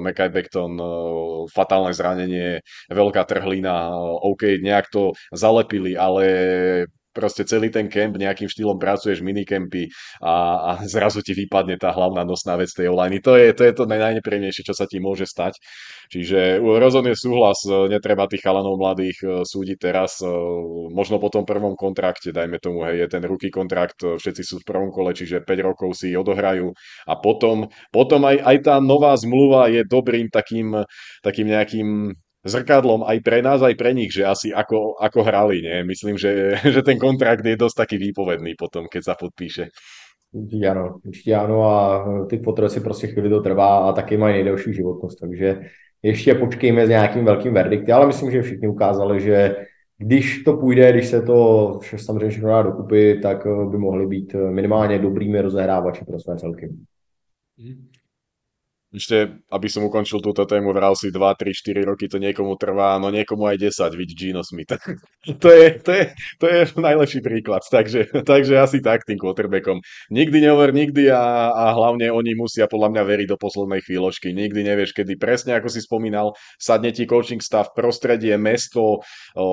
[0.00, 0.76] Mekai Beckton,
[1.50, 6.24] fatálne zranenie, veľká trhlina, OK, nejak to zalepili, ale
[7.12, 9.92] proste celý ten kemp nejakým štýlom pracuješ, minikempy
[10.24, 13.20] a, a zrazu ti vypadne tá hlavná nosná vec tej online.
[13.22, 15.60] To je to, je to najnepríjemnejšie, čo sa ti môže stať.
[16.12, 20.28] Čiže rozhodne súhlas, netreba tých chalanov mladých e, súdiť teraz, e,
[20.92, 24.60] možno po tom prvom kontrakte, dajme tomu, hej, je ten ruky kontrakt, e, všetci sú
[24.60, 26.68] v prvom kole, čiže 5 rokov si odohrajú
[27.08, 30.84] a potom, potom aj, aj tá nová zmluva je dobrým takým,
[31.24, 31.88] takým nejakým
[32.44, 35.78] zrkadlom aj pre nás, aj pre nich, že asi ako, ako hrali, nie?
[35.86, 39.70] Myslím, že, že ten kontrakt je dosť taký výpovedný potom, keď sa podpíše.
[40.32, 44.74] Určitě ano, určitě ano a ty potresy prostě chvíli to trvá a taky mají nejdelší
[44.74, 45.60] životnost, takže
[46.02, 49.56] ještě počkejme s nějakým velkým verdikty, ale myslím, že všichni ukázali, že
[49.98, 54.34] když to půjde, když se to vše, samozřejmě všechno dá dokupy, tak by mohli být
[54.34, 56.68] minimálně dobrými rozehrávači pro své celky.
[57.58, 57.91] Mhm.
[58.92, 63.00] Ešte, aby som ukončil túto tému, vral si 2, 3, 4 roky to niekomu trvá,
[63.00, 64.68] no niekomu aj 10, vidť Gino Smith.
[65.42, 66.04] to, je, to, je,
[66.36, 69.80] to je najlepší príklad, takže, takže asi tak tým quarterbackom.
[70.12, 74.36] Nikdy neover nikdy a, a hlavne oni musia podľa mňa veriť do poslednej chvíľočky.
[74.36, 79.00] Nikdy nevieš, kedy presne, ako si spomínal, sadne ti coaching stav, prostredie, mesto,
[79.32, 79.46] o,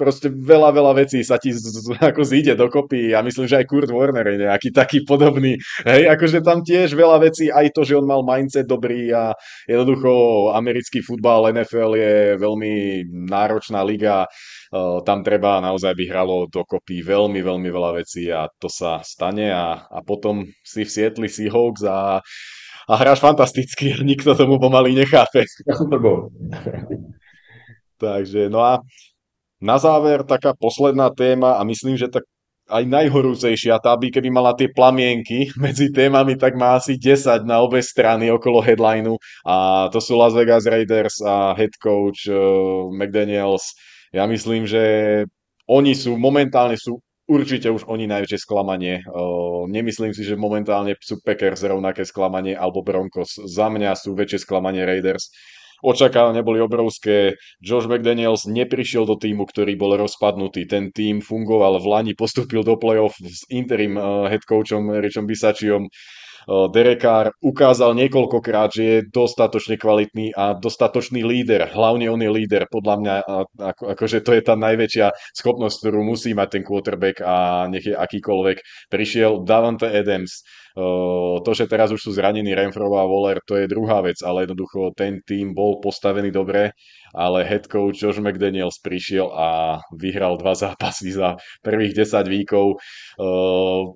[0.00, 3.12] proste veľa, veľa vecí sa ti z, ako zíde dokopy.
[3.12, 5.60] Ja myslím, že aj Kurt Warner je nejaký taký podobný.
[5.84, 9.34] Hej, akože tam tiež veľa vecí, aj to, že on mal mind mindset dobrý a
[9.66, 14.30] jednoducho americký futbal NFL je veľmi náročná liga.
[15.02, 19.90] Tam treba naozaj by hralo dokopy veľmi, veľmi veľa vecí a to sa stane a,
[19.90, 22.22] a potom si v Sietli Seahawks a,
[22.86, 25.42] a hráš fantasticky a nikto tomu pomaly nechápe.
[27.96, 28.78] Takže, no a
[29.56, 32.28] na záver taká posledná téma a myslím, že tak
[32.66, 37.62] aj najhorúcejšia, tá by keby mala tie plamienky medzi témami, tak má asi 10 na
[37.62, 43.74] obe strany okolo headlineu a to sú Las Vegas Raiders a head coach uh, McDaniels.
[44.10, 44.82] Ja myslím, že
[45.66, 49.02] oni sú, momentálne sú určite už oni najväčšie sklamanie.
[49.10, 53.34] Uh, nemyslím si, že momentálne sú Packers rovnaké sklamanie alebo Broncos.
[53.50, 55.30] Za mňa sú väčšie sklamanie Raiders.
[55.84, 57.36] Očakávania boli obrovské.
[57.60, 60.64] Josh McDaniels neprišiel do týmu, ktorý bol rozpadnutý.
[60.64, 65.88] Ten tým fungoval v Lani, postúpil do playoff s interim uh, head coachom Richom Bisačiom.
[66.46, 71.66] Derek Carr ukázal niekoľkokrát, že je dostatočne kvalitný a dostatočný líder.
[71.74, 73.14] Hlavne on je líder, podľa mňa,
[73.58, 77.98] ako, akože to je tá najväčšia schopnosť, ktorú musí mať ten quarterback a nech je
[77.98, 78.62] akýkoľvek.
[78.86, 80.46] Prišiel Davante Adams,
[80.76, 84.92] to, že teraz už sú zranení Renfro a Waller, to je druhá vec, ale jednoducho
[84.92, 86.76] ten tým bol postavený dobre,
[87.16, 92.76] ale head coach Josh McDaniels prišiel a vyhral dva zápasy za prvých 10 víkov.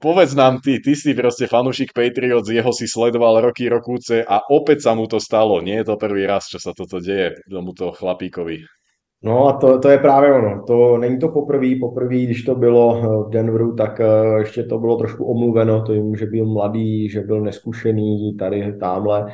[0.00, 4.88] povedz nám, ty, ty si proste fanúšik Patriots, jeho si sledoval roky, rokúce a opäť
[4.88, 5.60] sa mu to stalo.
[5.60, 8.79] Nie je to prvý raz, čo sa toto deje tomuto chlapíkovi.
[9.22, 10.62] No a to, to je právě ono.
[10.66, 11.66] To není to poprvé.
[11.80, 16.16] Poprvé, když to bylo eh, v Denveru, tak eh, ještě to bylo trošku omluveno tím,
[16.16, 19.26] že byl mladý, že byl neskušený, tady, tamhle,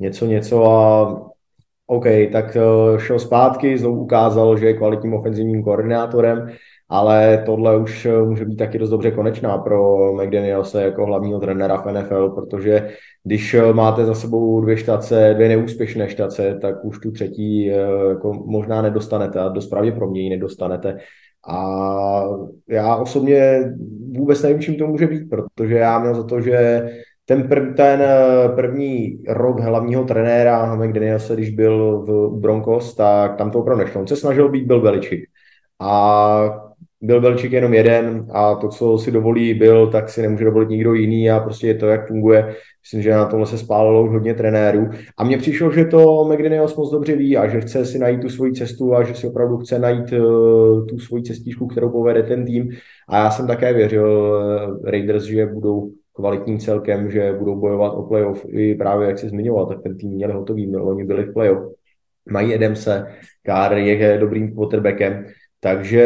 [0.00, 1.06] něco, něco a
[1.86, 6.50] OK, tak eh, šel zpátky, znovu ukázal, že je kvalitním ofenzivním koordinátorem
[6.94, 11.76] ale tohle už eh, může být taky dost dobře konečná pro McDanielse jako hlavního trenéra
[11.76, 12.90] v NFL, protože
[13.24, 17.76] když eh, máte za sebou dvě štace, dvě neúspěšné štace, tak už tu třetí eh,
[18.08, 20.98] jako možná nedostanete a dost pravděpodobně ji nedostanete.
[21.48, 22.22] A
[22.68, 23.64] já osobně
[24.16, 26.86] vůbec nevím, čím to může být, protože já měl za to, že
[27.24, 28.02] ten, prv, ten
[28.54, 34.00] první rok hlavního trenéra McDanielse, když byl v Broncos, tak tam to opravdu nešlo.
[34.00, 35.24] On se snažil být byl Beličik.
[35.80, 36.63] A
[37.04, 40.94] byl Belčík jenom jeden a to, co si dovolí byl, tak si nemůže dovolit nikdo
[40.94, 42.54] jiný a prostě je to, jak funguje.
[42.84, 44.90] Myslím, že na tomhle se spálilo už hodně trenérů.
[45.18, 48.28] A mně přišlo, že to McDaniels moc dobře ví a že chce si najít tu
[48.28, 52.44] svoji cestu a že si opravdu chce najít uh, tu svoji cestičku, kterou povede ten
[52.44, 52.70] tým.
[53.08, 58.02] A já jsem také věřil uh, Raiders, že budou kvalitním celkem, že budou bojovat o
[58.02, 58.46] playoff.
[58.48, 61.74] I právě, jak se zmiňoval, tak ten tým měli hotový, oni byli v playoff.
[62.30, 63.06] Mají Edemse,
[63.42, 65.26] Kár je dobrým quarterbackem,
[65.64, 66.04] takže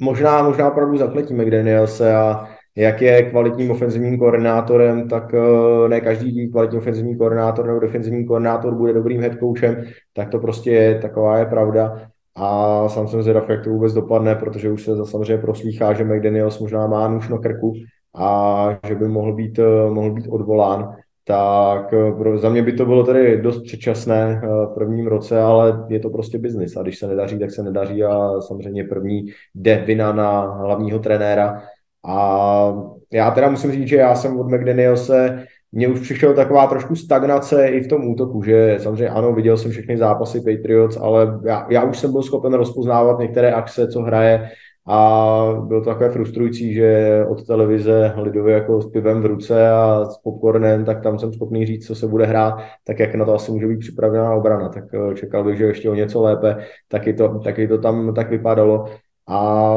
[0.00, 6.50] možná, možná opravdu zapletíme Danielse a jak je kvalitním ofenzivním koordinátorem, tak eh, ne každý
[6.50, 11.38] kvalitní ofenzivní koordinátor nebo defenzivní koordinátor bude dobrým head coachem, tak to prostě je, taková
[11.38, 12.10] je pravda.
[12.36, 16.58] A sám jsem zvědav, jak to vůbec dopadne, protože už se samozřejmě proslýchá, že McDaniels
[16.58, 17.72] možná má nůž na krku
[18.16, 20.96] a že by mohl být, eh, mohl být odvolán
[21.28, 25.40] tak eh, pro, za mě by to bylo tedy dost předčasné eh, v prvním roce,
[25.40, 28.04] ale je to prostě biznis a když se nedaří, tak se nedaří.
[28.04, 31.62] A samozřejmě první jde vina na hlavního trenéra.
[32.08, 32.74] A
[33.12, 37.68] já teda musím říct, že já jsem od McDanielse mně už přišel taková trošku stagnace
[37.68, 41.84] i v tom útoku, že samozřejmě ano, viděl jsem všechny zápasy Patriots, ale já, já
[41.84, 44.50] už jsem byl schopen rozpoznávat některé akce, co hraje,
[44.88, 50.04] a bylo to takové frustrující, že od televize lidově jako s pivem v ruce a
[50.04, 53.34] s popcornem, tak tam jsem schopný říct, co se bude hrát, tak jak na to
[53.34, 54.68] asi může být připravená obrana.
[54.68, 56.56] Tak eh, čekal bych, že ještě o něco lépe,
[56.88, 58.84] taky to, taky to tam tak vypadalo.
[59.28, 59.76] A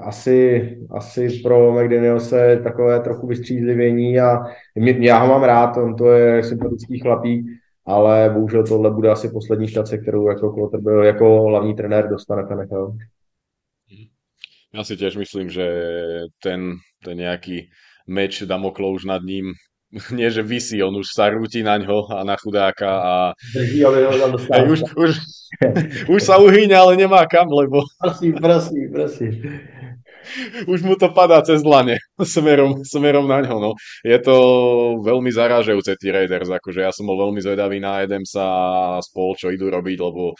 [0.00, 4.38] asi, asi pro McDanielse takové trochu vystřízlivění a
[4.98, 7.46] já ho mám rád, on to je sympatický chlapík,
[7.86, 10.70] ale bohužel tohle bude asi poslední štace, kterou jako,
[11.02, 12.96] jako hlavní trenér dostane NFL.
[14.76, 15.64] Ja si tiež myslím, že
[16.44, 17.72] ten, ten nejaký
[18.04, 19.56] meč Damoklo už nad ním
[20.18, 23.14] nie, že vysí, on už sa rúti na ňo a na chudáka a
[23.54, 24.32] Drží, ale ho tam
[24.72, 25.10] už, už,
[26.10, 29.32] už sa uhýňa, ale nemá kam, lebo prosím, prosím, prosím.
[30.66, 31.96] už mu to padá cez dlane
[32.34, 33.56] smerom, smerom na ňo.
[33.62, 33.70] No.
[34.02, 34.36] Je to
[35.00, 39.54] veľmi zarážajúce tí Raiders, akože ja som bol veľmi zvedavý na Edemsa a spol, čo
[39.54, 40.34] idú robiť, lebo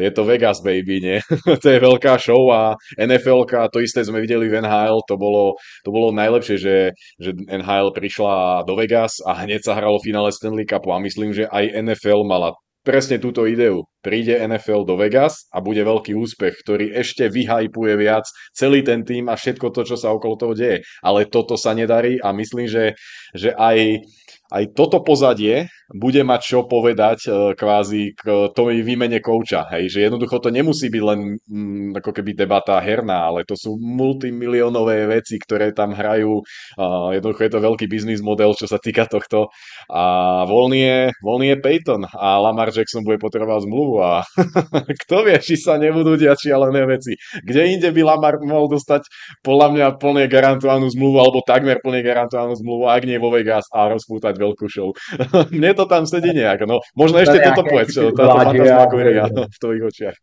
[0.00, 1.18] je to Vegas baby, nie?
[1.62, 5.90] to je veľká show a NFL to isté sme videli v NHL, to bolo, to
[5.90, 6.76] bolo najlepšie, že,
[7.18, 11.50] že NHL prišla do Vegas a hneď sa hralo finále Stanley Cupu a myslím, že
[11.50, 12.54] aj NFL mala
[12.88, 13.84] presne túto ideu.
[14.00, 18.24] Príde NFL do Vegas a bude veľký úspech, ktorý ešte vyhajpuje viac
[18.56, 20.80] celý ten tým a všetko to, čo sa okolo toho deje.
[21.04, 22.96] Ale toto sa nedarí a myslím, že,
[23.36, 24.00] že aj
[24.48, 29.64] aj toto pozadie bude mať čo povedať e, kvázi k tej výmene kouča.
[29.72, 33.80] Hej, že jednoducho to nemusí byť len mm, ako keby debata herná, ale to sú
[33.80, 36.44] multimiliónové veci, ktoré tam hrajú.
[36.76, 39.48] Uh, jednoducho je to veľký biznis model, čo sa týka tohto.
[39.88, 44.12] A voľný je, voľný je Peyton a Lamar Jackson bude potrebovať zmluvu a
[45.08, 47.16] kto vie, či sa nebudú diať šialené veci.
[47.40, 49.08] Kde inde by Lamar mohol dostať
[49.40, 53.88] podľa mňa plne garantovanú zmluvu alebo takmer plne garantovanú zmluvu, ak nie vo Vegas a
[53.88, 54.94] rozpútať veľkú show.
[55.54, 56.78] Mne to tam sedí nejak, no.
[56.94, 60.16] Možno ešte toto povedz, táto fantasmagoria v tvojich očiach.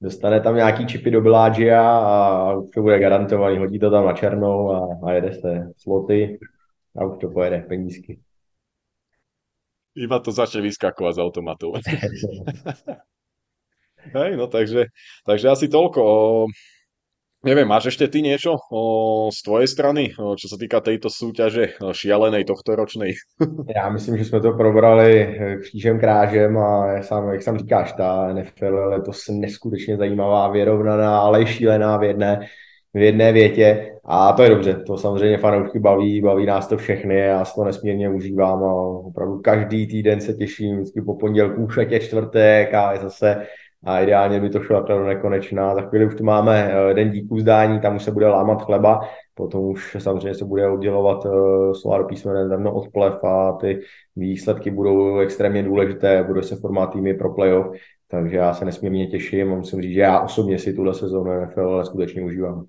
[0.00, 4.12] Dostane tam nějaký čipy do Belágia a už to bude garantovaný, hodí to tam na
[4.12, 6.38] černou a, a jede se sloty
[6.96, 8.20] a už to pojede penízky.
[9.96, 11.72] Iba to začne vyskakovať z automatu.
[14.12, 14.92] Hej, no takže,
[15.24, 16.46] takže asi toľko o
[17.44, 21.76] Neviem, máš ešte ty niečo o, z tvojej strany, o, čo sa týka tejto súťaže
[21.84, 23.12] o, šialenej tohto ročnej?
[23.76, 27.92] Já myslím, že jsme to probrali eh, křížem krážem a jak sám, jak sám říkáš,
[27.92, 32.40] ta NFL je letos neskutečně zajímavá, vyrovnaná, ale i šílená v jedné,
[32.94, 37.18] v jedné větě a to je dobře, to samozřejmě fanoušky baví, baví nás to všechny,
[37.18, 42.00] já to nesmírně užívám a opravdu každý týden se těším, vždycky po pondělku už je
[42.00, 43.46] čtvrtek a je zase
[43.84, 45.74] a ideálně by to šlo do nekonečná.
[45.74, 49.00] Za chvíli už tu máme eh, den díků zdání, tam už se bude lámat chleba,
[49.34, 53.80] potom už samozřejmě se bude oddělovat uh, Solar písmene zrno od plev a ty
[54.16, 57.76] výsledky budou extrémně důležité, bude se formát týmy pro playoff,
[58.08, 61.84] takže já se nesmírně těším a musím říct, že já osobně si tuhle sezónu NFL
[61.84, 62.66] skutečně užívám.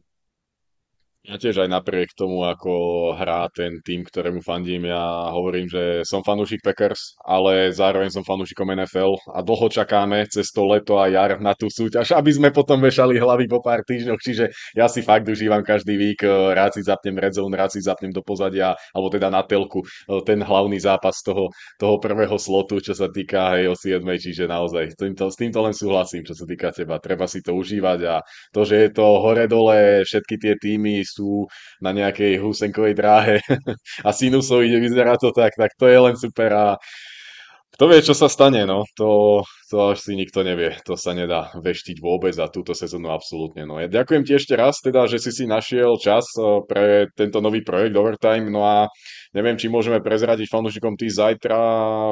[1.27, 2.71] Ja tiež aj napriek tomu, ako
[3.19, 8.63] hrá ten tým, ktorému fandím, ja hovorím, že som fanúšik Packers, ale zároveň som fanúšikom
[8.63, 12.79] NFL a dlho čakáme cez to leto a jar na tú súťaž, aby sme potom
[12.79, 16.23] vešali hlavy po pár týždňoch, čiže ja si fakt užívam každý vík,
[16.55, 19.83] rád si zapnem Red Zone, rád si zapnem do pozadia, alebo teda na telku
[20.23, 24.83] ten hlavný zápas toho, toho prvého slotu, čo sa týka hej, o 7, čiže naozaj
[24.85, 27.03] s týmto, s týmto len súhlasím, čo sa týka teba.
[27.03, 28.23] Treba si to užívať a
[28.55, 31.49] to, že je to hore-dole, všetky tie týmy sú
[31.81, 33.41] na nejakej husenkovej dráhe
[34.07, 36.65] a sinusoide, vyzerá to tak, tak to je len super a
[37.77, 42.01] kto vie, čo sa stane, no, to, to asi nikto nevie, to sa nedá veštiť
[42.01, 43.69] vôbec a túto sezónu absolútne.
[43.69, 47.37] No ja ďakujem ti ešte raz teda, že si si našiel čas eh, pre tento
[47.37, 48.89] nový projekt Overtime, no a
[49.37, 51.59] neviem, či môžeme prezradiť fanúšikom ty zajtra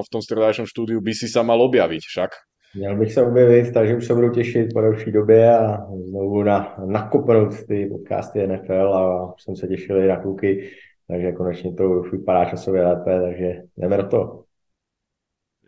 [0.05, 2.31] v tom stredajšom štúdiu by si sa mal objaviť však.
[2.75, 6.75] Měl bych se objevit, takže už se budu těšit po další době a znovu na,
[6.85, 10.69] nakopnout ty podcasty NFL a už jsem se těšil i na kluky,
[11.07, 14.44] takže konečně to už vypadá časově lépe, takže jdeme do toho.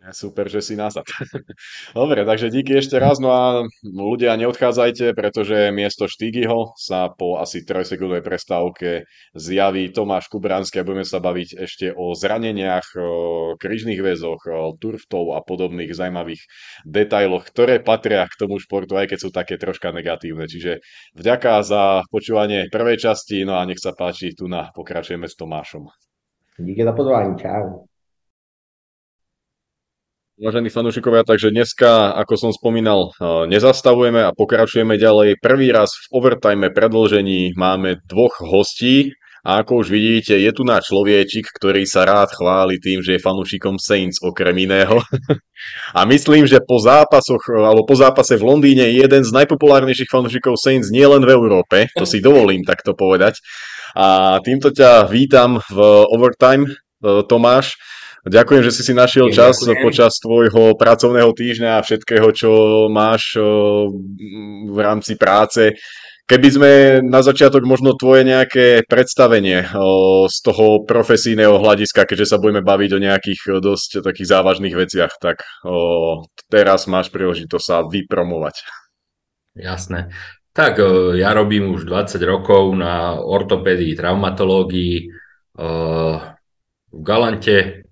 [0.22, 1.04] Super, že si nazad.
[1.92, 3.20] Dobre, takže díky ešte raz.
[3.20, 3.42] No a
[3.84, 9.04] ľudia, neodchádzajte, pretože miesto Štígyho sa po asi 3 sekundovej prestávke
[9.36, 13.10] zjaví Tomáš Kubránsky a budeme sa baviť ešte o zraneniach, o
[13.60, 16.42] kryžných väzoch, o turftov a podobných zaujímavých
[16.88, 20.48] detailoch, ktoré patria k tomu športu, aj keď sú také troška negatívne.
[20.48, 20.80] Čiže
[21.16, 25.88] vďaka za počúvanie prvej časti, no a nech sa páči, tu na pokračujeme s Tomášom.
[26.58, 27.87] Díky za pozvání, čau.
[30.38, 33.10] Vážení fanúšikovia, takže dneska, ako som spomínal,
[33.50, 35.42] nezastavujeme a pokračujeme ďalej.
[35.42, 40.94] Prvý raz v overtime predlžení máme dvoch hostí a ako už vidíte, je tu náš
[40.94, 45.02] človečik, ktorý sa rád chváli tým, že je fanúšikom Saints okrem iného.
[45.98, 50.54] A myslím, že po zápasoch, alebo po zápase v Londýne je jeden z najpopulárnejších fanúšikov
[50.54, 53.42] Saints nielen v Európe, to si dovolím takto povedať.
[53.98, 55.78] A týmto ťa vítam v
[56.14, 56.78] Overtime,
[57.26, 57.74] Tomáš.
[58.26, 59.84] Ďakujem, že si si našiel čas Ďakujem.
[59.84, 62.50] počas tvojho pracovného týždňa a všetkého, čo
[62.90, 63.38] máš
[64.66, 65.78] v rámci práce.
[66.28, 66.72] Keby sme
[67.08, 69.64] na začiatok možno tvoje nejaké predstavenie
[70.28, 75.48] z toho profesijného hľadiska, keďže sa budeme baviť o nejakých dosť takých závažných veciach, tak
[76.52, 78.60] teraz máš príležitosť sa vypromovať.
[79.56, 80.12] Jasné.
[80.52, 80.84] Tak
[81.16, 85.08] ja robím už 20 rokov na ortopédii, traumatológii
[85.56, 86.20] v
[86.92, 87.87] Galante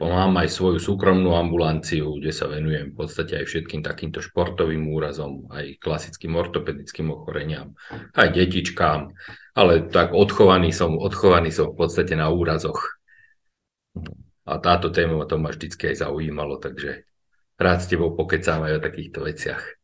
[0.00, 5.46] mám aj svoju súkromnú ambulanciu, kde sa venujem v podstate aj všetkým takýmto športovým úrazom,
[5.54, 7.78] aj klasickým ortopedickým ochoreniam,
[8.14, 9.14] aj detičkám,
[9.54, 12.98] ale tak odchovaný som, odchovaný som v podstate na úrazoch.
[14.44, 17.08] A táto téma ma to ma vždycky aj zaujímalo, takže
[17.56, 19.83] rád s tebou pokecám aj o takýchto veciach.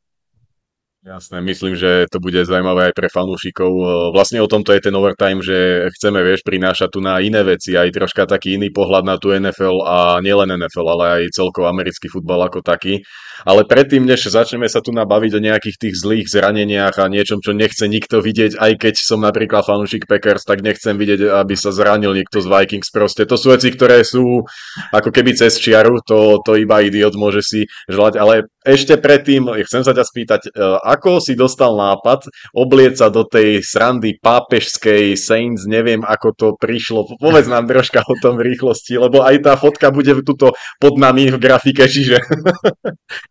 [1.00, 3.72] Jasné, myslím, že to bude zaujímavé aj pre fanúšikov.
[4.12, 7.88] Vlastne o tomto je ten overtime, že chceme, vieš, prinášať tu na iné veci, aj
[7.96, 12.44] troška taký iný pohľad na tú NFL a nielen NFL, ale aj celkovo americký futbal
[12.44, 13.00] ako taký.
[13.44, 17.56] Ale predtým, než začneme sa tu nabaviť o nejakých tých zlých zraneniach a niečom, čo
[17.56, 22.12] nechce nikto vidieť, aj keď som napríklad fanúšik Packers, tak nechcem vidieť, aby sa zranil
[22.12, 22.88] niekto z Vikings.
[22.90, 23.24] Proste.
[23.24, 24.44] To sú veci, ktoré sú
[24.92, 29.80] ako keby cez čiaru, to, to iba idiot môže si želať, ale ešte predtým chcem
[29.80, 30.40] sa ťa spýtať,
[30.84, 37.08] ako si dostal nápad oblieť sa do tej srandy pápežskej Saints, neviem ako to prišlo,
[37.16, 41.40] povedz nám troška o tom rýchlosti, lebo aj tá fotka bude tuto pod nami v
[41.40, 42.20] grafike, čiže...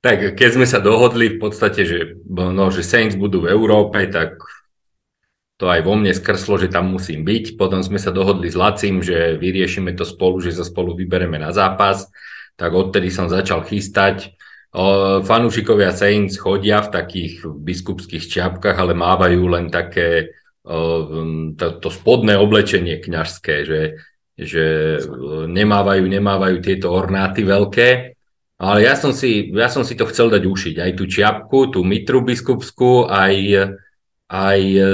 [0.00, 1.98] Tak keď sme sa dohodli v podstate, že,
[2.28, 4.40] no, že Saints budú v Európe, tak
[5.60, 7.60] to aj vo mne skrslo, že tam musím byť.
[7.60, 11.52] Potom sme sa dohodli s Lacim, že vyriešime to spolu, že sa spolu vybereme na
[11.52, 12.08] zápas.
[12.56, 14.32] Tak odtedy som začal chystať
[15.26, 20.32] fanúšikovia Saints chodia v takých biskupských čiapkách, ale mávajú len také
[20.62, 23.82] to, to spodné oblečenie kňažské, že,
[24.38, 24.64] že
[25.50, 28.19] nemávajú, nemávajú tieto ornáty veľké.
[28.60, 30.74] Ale ja som, si, ja som si to chcel dať ušiť.
[30.84, 33.34] Aj tú čiapku, tú mitru biskupskú, aj,
[34.28, 34.88] aj e,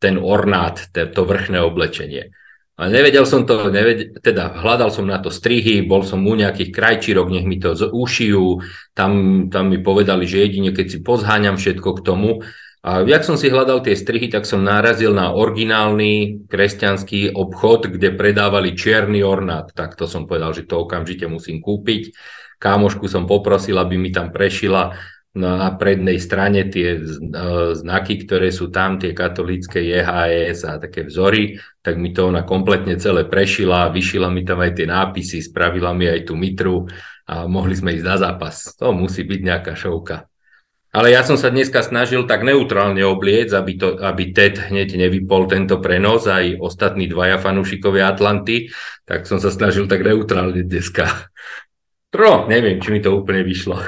[0.00, 2.32] ten ornát, to vrchné oblečenie.
[2.80, 6.72] A nevedel som to, neved- teda hľadal som na to strihy, bol som u nejakých
[6.72, 8.64] krajčírok, nech mi to ušijú,
[8.96, 12.40] tam, tam mi povedali, že jedine keď si pozháňam všetko k tomu.
[12.84, 18.12] A jak som si hľadal tie strihy, tak som narazil na originálny kresťanský obchod, kde
[18.12, 19.72] predávali čierny ornát.
[19.72, 22.12] Tak to som povedal, že to okamžite musím kúpiť.
[22.58, 24.94] Kámošku som poprosil, aby mi tam prešila
[25.34, 27.00] na prednej strane tie e,
[27.74, 32.94] znaky, ktoré sú tam, tie katolícke JHS a také vzory, tak mi to ona kompletne
[33.02, 36.86] celé prešila, vyšila mi tam aj tie nápisy, spravila mi aj tú mitru
[37.26, 38.78] a mohli sme ísť na zápas.
[38.78, 40.30] To musí byť nejaká šovka.
[40.94, 45.50] Ale ja som sa dneska snažil tak neutrálne obliec, aby, to, aby Ted hneď nevypol
[45.50, 48.70] tento prenos, aj ostatní dvaja fanúšikovia Atlanty,
[49.02, 51.10] tak som sa snažil tak neutrálne dneska.
[52.14, 53.78] No, neviem, či mi to úplne vyšlo.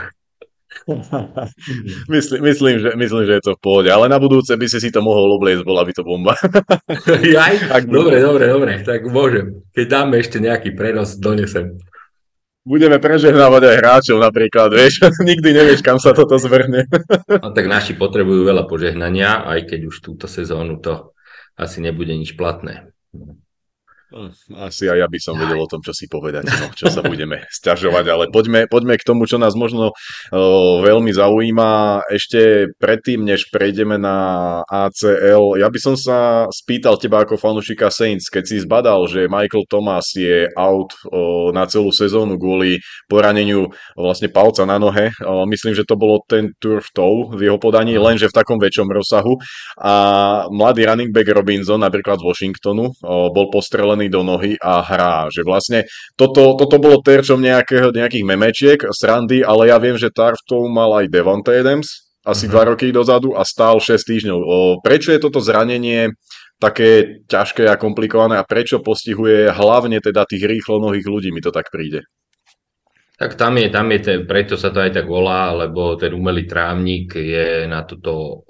[2.14, 4.91] myslím, myslím, že, myslím, že je to v pohode, ale na budúce by si si
[4.95, 6.35] to mohol obliecť, bola by to bomba.
[7.35, 9.66] Jaj, Ak dobre, dobre, dobre, tak môžem.
[9.74, 11.79] Keď dáme ešte nejaký prenos, donesem.
[12.66, 16.91] Budeme prežehnávať aj hráčov napríklad, vieš, nikdy nevieš, kam sa toto zvrhne.
[17.31, 21.14] no tak naši potrebujú veľa požehnania, aj keď už túto sezónu to
[21.55, 22.91] asi nebude nič platné.
[24.07, 24.30] Hm,
[24.62, 27.42] asi aj ja by som vedel o tom, čo si povedať, no, čo sa budeme
[27.59, 32.07] sťažovať, ale poďme, poďme k tomu, čo nás možno o, veľmi zaujíma.
[32.07, 34.16] Ešte predtým, než prejdeme na
[34.70, 39.66] ACL, ja by som sa spýtal teba ako fanušika Saints, keď si zbadal, že Michael
[39.66, 42.78] Thomas je out o, na celú sezónu kvôli
[43.11, 45.11] poraneniu vlastne palca na nohe.
[45.26, 48.86] O, myslím, že to bolo ten turf toe v jeho podaní, lenže v takom väčšom
[48.86, 49.34] rozsahu.
[49.82, 49.94] A
[50.54, 55.32] mladý running back Robinson, napríklad z Washingtonu, bol postrelený strelený do nohy a hrá.
[55.32, 55.80] Že vlastne
[56.20, 61.09] toto, toto bolo terčom nejakého, nejakých memečiek, srandy, ale ja viem, že Tarftov mal aj
[61.09, 62.53] Devonta Adams asi mm-hmm.
[62.53, 64.38] dva roky dozadu a stál 6 týždňov.
[64.38, 66.12] O, prečo je toto zranenie
[66.59, 71.55] také ťažké a komplikované a prečo postihuje hlavne teda tých rýchlo mnohých ľudí, mi to
[71.55, 72.03] tak príde?
[73.16, 77.16] Tak tam je, tam je, preto sa to aj tak volá, lebo ten umelý trávnik
[77.16, 78.44] je na toto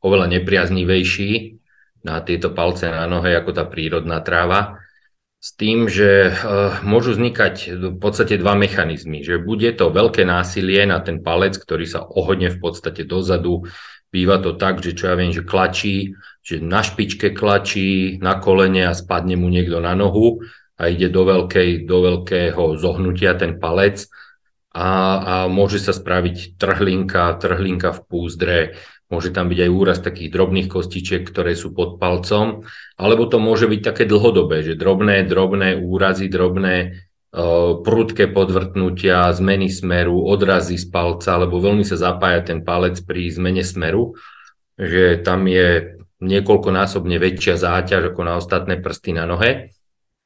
[0.00, 1.63] oveľa nepriaznivejší
[2.04, 4.78] na tieto palce na nohe ako tá prírodná tráva.
[5.44, 9.20] S tým, že uh, môžu vznikať v podstate dva mechanizmy.
[9.20, 13.68] Že bude to veľké násilie na ten palec, ktorý sa ohodne v podstate dozadu.
[14.08, 18.88] Býva to tak, že čo ja viem, že klačí, že na špičke klačí, na kolene
[18.88, 20.44] a spadne mu niekto na nohu
[20.80, 24.06] a ide do, veľkej, do veľkého zohnutia ten palec
[24.74, 28.58] a, a môže sa spraviť trhlinka, trhlinka v púzdre,
[29.14, 32.66] Môže tam byť aj úraz takých drobných kostičiek, ktoré sú pod palcom,
[32.98, 36.98] alebo to môže byť také dlhodobé, že drobné, drobné úrazy, drobné
[37.30, 43.30] uh, prudké podvrtnutia, zmeny smeru, odrazy z palca, alebo veľmi sa zapája ten palec pri
[43.30, 44.18] zmene smeru,
[44.74, 49.70] že tam je niekoľkonásobne väčšia záťaž ako na ostatné prsty na nohe.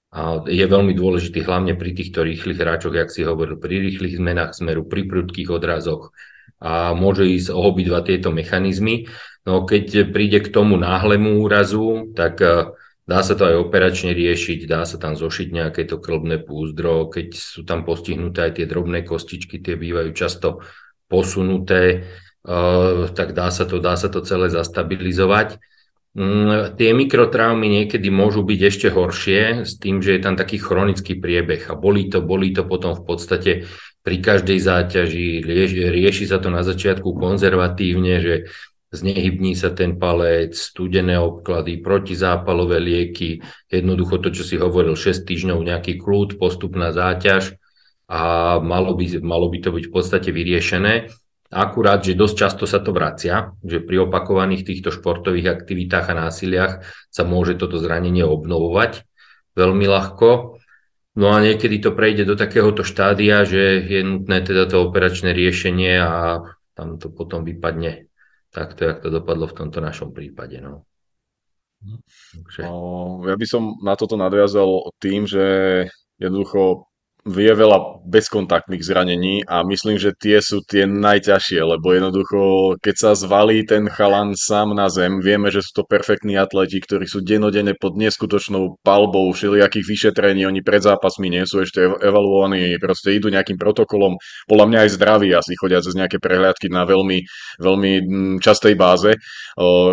[0.08, 4.56] A je veľmi dôležitý hlavne pri týchto rýchlych hráčoch, jak si hovoril, pri rýchlych zmenách
[4.56, 6.16] smeru, pri prudkých odrazoch,
[6.58, 9.06] a môže ísť o obidva tieto mechanizmy.
[9.46, 12.74] No keď príde k tomu náhlemu úrazu, tak e,
[13.06, 17.32] dá sa to aj operačne riešiť, dá sa tam zošiť nejaké to klbné púzdro, keď
[17.32, 20.60] sú tam postihnuté aj tie drobné kostičky, tie bývajú často
[21.06, 21.98] posunuté, e,
[23.14, 25.62] tak dá sa to, dá sa to celé zastabilizovať.
[26.18, 31.14] Mm, tie mikrotraumy niekedy môžu byť ešte horšie s tým, že je tam taký chronický
[31.14, 33.52] priebeh a bolí to, bolí to potom v podstate
[34.08, 35.44] pri každej záťaži,
[35.92, 38.34] rieši, sa to na začiatku konzervatívne, že
[38.88, 45.60] znehybní sa ten palec, studené obklady, protizápalové lieky, jednoducho to, čo si hovoril, 6 týždňov
[45.60, 47.60] nejaký kľud, postupná záťaž
[48.08, 51.12] a malo by, malo by to byť v podstate vyriešené.
[51.52, 56.72] Akurát, že dosť často sa to vracia, že pri opakovaných týchto športových aktivitách a násiliach
[57.12, 59.04] sa môže toto zranenie obnovovať
[59.52, 60.57] veľmi ľahko.
[61.18, 65.98] No a niekedy to prejde do takéhoto štádia, že je nutné teda to operačné riešenie
[65.98, 66.46] a
[66.78, 68.06] tam to potom vypadne
[68.54, 70.62] takto, jak to dopadlo v tomto našom prípade.
[70.62, 70.86] No.
[72.34, 72.62] Takže...
[72.62, 75.46] No, ja by som na toto nadviazal tým, že
[76.22, 76.87] jednoducho
[77.28, 82.40] vie veľa bezkontaktných zranení a myslím, že tie sú tie najťažšie, lebo jednoducho,
[82.80, 87.04] keď sa zvalí ten chalan sám na zem, vieme, že sú to perfektní atleti, ktorí
[87.04, 93.12] sú denodene pod neskutočnou palbou všelijakých vyšetrení, oni pred zápasmi nie sú ešte evaluovaní, proste
[93.12, 94.16] idú nejakým protokolom,
[94.48, 97.20] podľa mňa aj zdraví asi chodia cez nejaké prehliadky na veľmi,
[97.60, 99.20] veľmi mm, častej báze.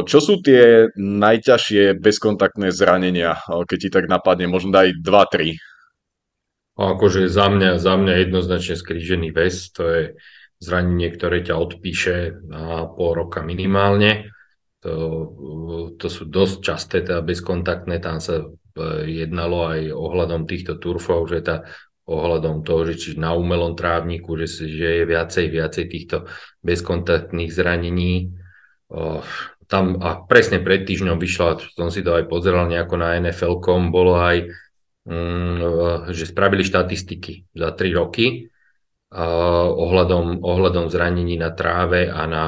[0.07, 5.74] Čo sú tie najťažšie bezkontaktné zranenia, keď ti tak napadne, možno daj 2-3?
[6.75, 10.03] Akože za mňa, za mňa jednoznačne skrížený väz, to je
[10.59, 12.15] zranenie, ktoré ťa odpíše
[12.51, 14.31] na pol roka minimálne.
[14.83, 14.93] To,
[15.95, 18.45] to sú dosť časté, teda bezkontaktné, tam sa e,
[19.07, 21.65] jednalo aj ohľadom týchto turfov, že tá
[22.05, 26.29] ohľadom toho, že či na umelom trávniku, že, že je viacej, viacej týchto
[26.61, 28.37] bezkontaktných zranení.
[28.93, 29.25] Oh,
[29.65, 34.21] tam a presne pred týždňom vyšla, som si to aj pozeral nejako na NFL.com, bolo
[34.21, 34.53] aj
[36.09, 38.49] že spravili štatistiky za 3 roky
[39.13, 42.45] ohľadom, ohľadom zranení na tráve a na,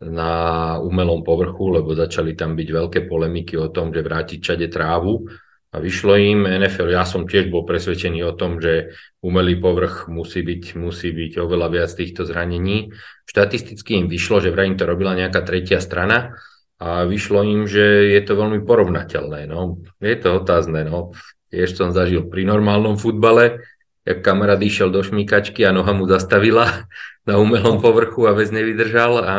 [0.00, 0.32] na
[0.78, 5.26] umelom povrchu, lebo začali tam byť veľké polemiky o tom, že vrátiť čade trávu
[5.74, 6.88] a vyšlo im NFL.
[6.88, 11.68] Ja som tiež bol presvedčený o tom, že umelý povrch musí byť, musí byť oveľa
[11.68, 12.94] viac týchto zranení.
[13.28, 16.38] Štatisticky im vyšlo, že vraj im to robila nejaká tretia strana
[16.80, 19.44] a vyšlo im, že je to veľmi porovnateľné.
[19.50, 19.84] No.
[20.00, 20.88] Je to otázne.
[20.88, 21.12] No.
[21.50, 23.62] Tiež som zažil pri normálnom futbale,
[24.06, 26.86] jak kamarát išiel do šmíkačky a noha mu zastavila
[27.28, 29.34] na umelom povrchu a vec nevydržal a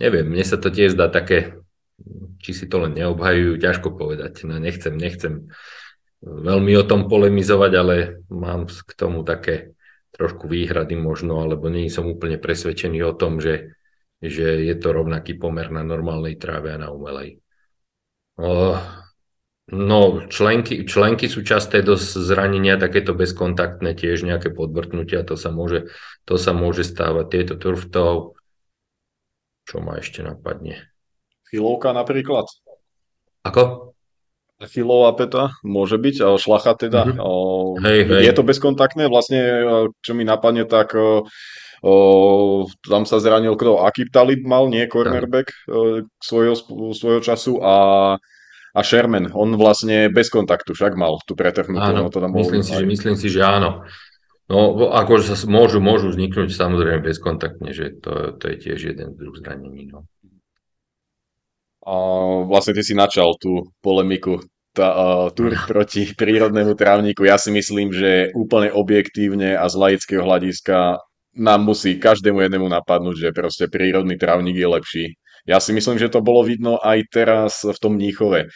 [0.00, 1.60] neviem, mne sa to tiež zdá také,
[2.40, 4.48] či si to len neobhajujú, ťažko povedať.
[4.48, 5.52] No nechcem, nechcem
[6.24, 7.94] veľmi o tom polemizovať, ale
[8.32, 9.76] mám k tomu také
[10.16, 13.76] trošku výhrady možno, alebo nie som úplne presvedčený o tom, že,
[14.20, 17.40] že je to rovnaký pomer na normálnej tráve a na umelej.
[18.40, 18.76] Oh,
[19.70, 25.94] No, členky, členky sú časté dosť zranenia, takéto bezkontaktné tiež nejaké podvrtnutia, to sa môže,
[26.26, 27.26] to sa môže stávať.
[27.30, 28.34] Tieto turftov,
[29.70, 30.90] čo ma ešte napadne?
[31.46, 32.50] Filovka napríklad.
[33.46, 33.94] Ako?
[34.66, 37.06] Filová peta môže byť, ale šlacha teda.
[37.06, 37.22] Mm-hmm.
[37.22, 37.32] O,
[37.80, 38.22] hej, hej.
[38.26, 39.40] Je to bezkontaktné, vlastne
[40.02, 41.30] čo mi napadne, tak o,
[41.80, 41.94] o,
[42.84, 43.86] tam sa zranil kto?
[43.86, 46.58] Akip Talib mal, nie cornerback o, svojho,
[46.92, 47.74] svojho času a
[48.70, 51.82] a Sherman, on vlastne bez kontaktu však mal tú pretrhnutú.
[51.82, 53.82] Áno, no, to tam myslím, si, že, myslím si, že áno.
[54.50, 59.34] No, akože sa môžu, môžu vzniknúť samozrejme bezkontaktne, že to, to je tiež jeden druh
[59.38, 59.90] zranení.
[59.90, 60.06] No.
[61.86, 61.94] A
[62.50, 64.42] vlastne ty si načal tú polemiku
[64.74, 67.26] tá, uh, tur proti prírodnému trávniku.
[67.26, 70.98] Ja si myslím, že úplne objektívne a z laického hľadiska
[71.38, 75.06] nám musí každému jednému napadnúť, že proste prírodný trávnik je lepší
[75.48, 78.50] ja si myslím, že to bolo vidno aj teraz v tom Mníchove.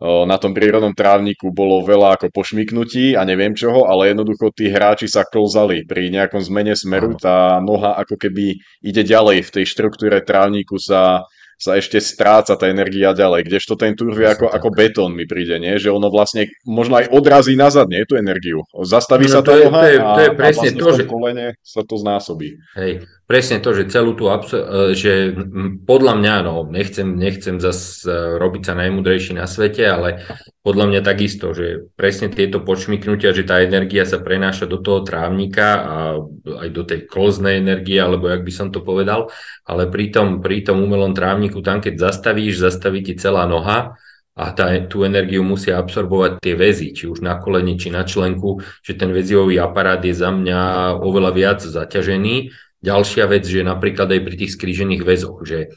[0.00, 5.04] Na tom prírodnom trávniku bolo veľa ako pošmiknutí a neviem čoho, ale jednoducho tí hráči
[5.04, 5.84] sa klzali.
[5.84, 9.44] Pri nejakom zmene smeru tá noha ako keby ide ďalej.
[9.44, 11.28] V tej štruktúre trávniku sa
[11.60, 15.60] sa ešte stráca tá energia ďalej, kdežto ten turf je ako, ako betón mi príde,
[15.60, 15.76] nie?
[15.76, 18.64] že ono vlastne možno aj odrazí nazad, nie, tú energiu.
[18.80, 21.02] Zastaví no, sa tá noha to je, to je presne a vlastne to, že...
[21.04, 22.56] kolene sa to znásobí.
[22.80, 25.36] Hej, presne to, že celú tú, abs- e, že
[25.84, 28.08] podľa mňa, no, nechcem, nechcem zase
[28.40, 30.24] robiť sa najmudrejší na svete, ale
[30.60, 35.68] podľa mňa takisto, že presne tieto počmiknutia, že tá energia sa prenáša do toho trávnika
[35.80, 35.96] a
[36.44, 39.32] aj do tej kloznej energie, alebo jak by som to povedal,
[39.64, 43.96] ale pri tom, pri tom umelom trávniku, tam keď zastavíš, zastaví ti celá noha
[44.36, 48.60] a tá, tú energiu musia absorbovať tie väzy, či už na koleni, či na členku,
[48.84, 52.52] že ten väziový aparát je za mňa oveľa viac zaťažený.
[52.80, 55.72] Ďalšia vec, že napríklad aj pri tých skrížených väzoch, že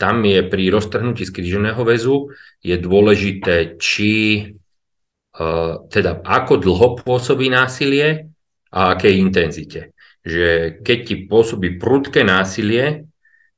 [0.00, 2.32] tam je pri roztrhnutí skríženého väzu
[2.64, 4.44] je dôležité, či e,
[5.92, 8.32] teda ako dlho pôsobí násilie
[8.72, 9.92] a akej intenzite.
[10.24, 13.04] Že keď ti pôsobí prudké násilie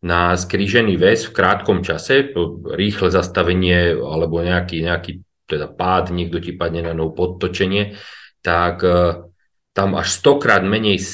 [0.02, 2.34] na skrížený väz v krátkom čase,
[2.74, 7.94] rýchle zastavenie alebo nejaký, nejaký teda pád, niekto ti padne na nohu podtočenie,
[8.42, 9.30] tak e,
[9.76, 11.04] tam až stokrát menej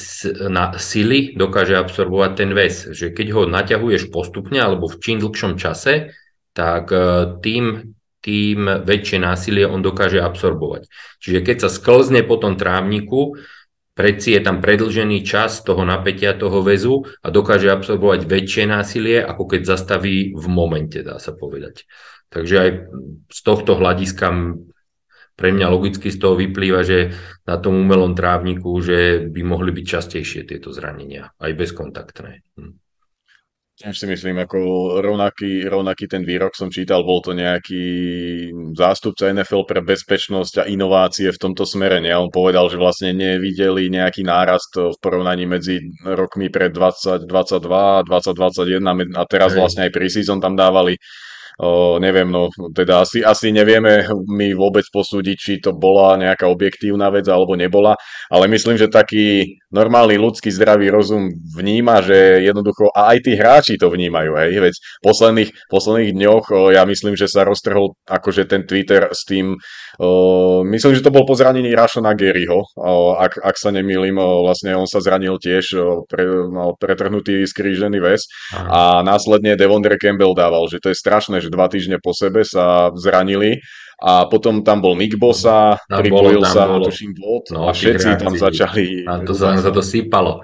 [0.47, 2.95] na sily dokáže absorbovať ten väz.
[2.95, 6.15] Že keď ho naťahuješ postupne alebo v čím dlhšom čase,
[6.55, 6.97] tak e,
[7.43, 7.91] tým,
[8.23, 10.87] tým väčšie násilie on dokáže absorbovať.
[11.19, 13.35] Čiže keď sa sklzne po tom trávniku,
[13.99, 19.43] predsi je tam predlžený čas toho napätia toho väzu a dokáže absorbovať väčšie násilie, ako
[19.43, 21.83] keď zastaví v momente, dá sa povedať.
[22.31, 22.69] Takže aj
[23.27, 24.55] z tohto hľadiska
[25.33, 27.13] pre mňa logicky z toho vyplýva, že
[27.43, 32.45] na tom umelom trávniku, že by mohli byť častejšie tieto zranenia, aj bezkontaktné.
[32.57, 32.83] Hm.
[33.73, 34.57] Tiež si myslím, ako
[35.01, 37.83] rovnaký, rovnaký ten výrok som čítal, bol to nejaký
[38.77, 41.97] zástupca NFL pre bezpečnosť a inovácie v tomto smere.
[41.97, 42.13] Nie?
[42.13, 47.25] On povedal, že vlastne nevideli nejaký nárast v porovnaní medzi rokmi pred 2022
[47.73, 50.93] a 2021 a teraz vlastne aj pre season tam dávali
[51.61, 57.13] O, neviem, no teda asi, asi nevieme my vôbec posúdiť, či to bola nejaká objektívna
[57.13, 57.93] vec alebo nebola,
[58.33, 63.77] ale myslím, že taký normálny ľudský zdravý rozum vníma, že jednoducho, a aj tí hráči
[63.77, 68.49] to vnímajú, hej, veď v posledných, posledných dňoch o, ja myslím, že sa roztrhol akože
[68.49, 69.53] ten Twitter s tým,
[70.01, 70.09] o,
[70.65, 72.65] myslím, že to bol po zranení Rašona Garyho,
[73.21, 75.77] ak, ak sa nemýlim, vlastne on sa zranil tiež,
[76.09, 78.25] pre, mal pretrhnutý skrížený väz
[78.57, 82.89] a následne Devondre Campbell dával, že to je strašné, že dva týždne po sebe sa
[82.95, 83.59] zranili
[83.99, 86.87] a potom tam bol Nick Bosa, pripojil sa, bolo.
[86.87, 89.07] tuším, Vod no, a všetci tam začali...
[89.07, 90.43] A to sa, sa to sypalo.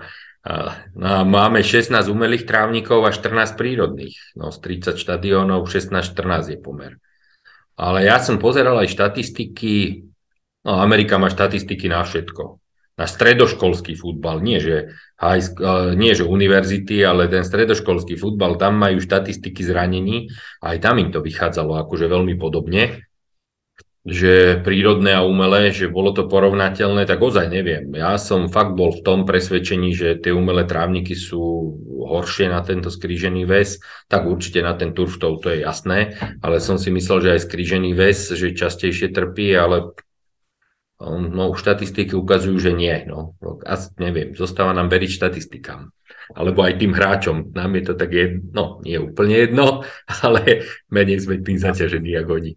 [0.95, 4.15] No, máme 16 umelých trávnikov a 14 prírodných.
[4.39, 6.95] No, z 30 štadiónov 16-14 je pomer.
[7.75, 10.07] Ale ja som pozeral aj štatistiky,
[10.63, 12.59] no Amerika má štatistiky na všetko.
[12.99, 15.39] Na stredoškolský futbal, nie že, high,
[15.95, 20.27] nie že univerzity, ale ten stredoškolský futbal, tam majú štatistiky zranení,
[20.59, 23.07] aj tam im to vychádzalo akože veľmi podobne
[24.07, 27.91] že prírodné a umelé, že bolo to porovnateľné, tak ozaj neviem.
[27.91, 31.75] Ja som fakt bol v tom presvedčení, že tie umelé trávniky sú
[32.09, 36.63] horšie na tento skrížený väz, tak určite na ten turf to, to je jasné, ale
[36.63, 39.93] som si myslel, že aj skrížený väz, že častejšie trpí, ale
[40.99, 42.91] no, štatistiky ukazujú, že nie.
[43.07, 43.39] No.
[43.63, 45.89] Asi neviem, zostáva nám veriť štatistikám.
[46.35, 47.55] Alebo aj tým hráčom.
[47.55, 49.81] Nám je to tak jedno, no, nie úplne jedno,
[50.25, 52.53] ale menej sme tým zaťažení ako oni.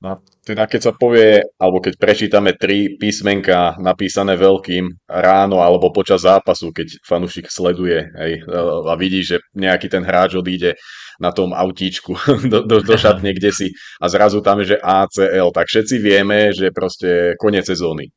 [0.00, 0.16] No,
[0.48, 6.72] teda keď sa povie, alebo keď prečítame tri písmenka napísané veľkým ráno alebo počas zápasu,
[6.72, 8.40] keď fanúšik sleduje hej,
[8.88, 10.80] a vidí, že nejaký ten hráč odíde
[11.20, 12.16] na tom autíčku
[12.52, 13.68] do, do, do šatne kde si
[14.00, 18.08] a zrazu tam je, že ACL, tak všetci vieme, že proste koniec sezóny.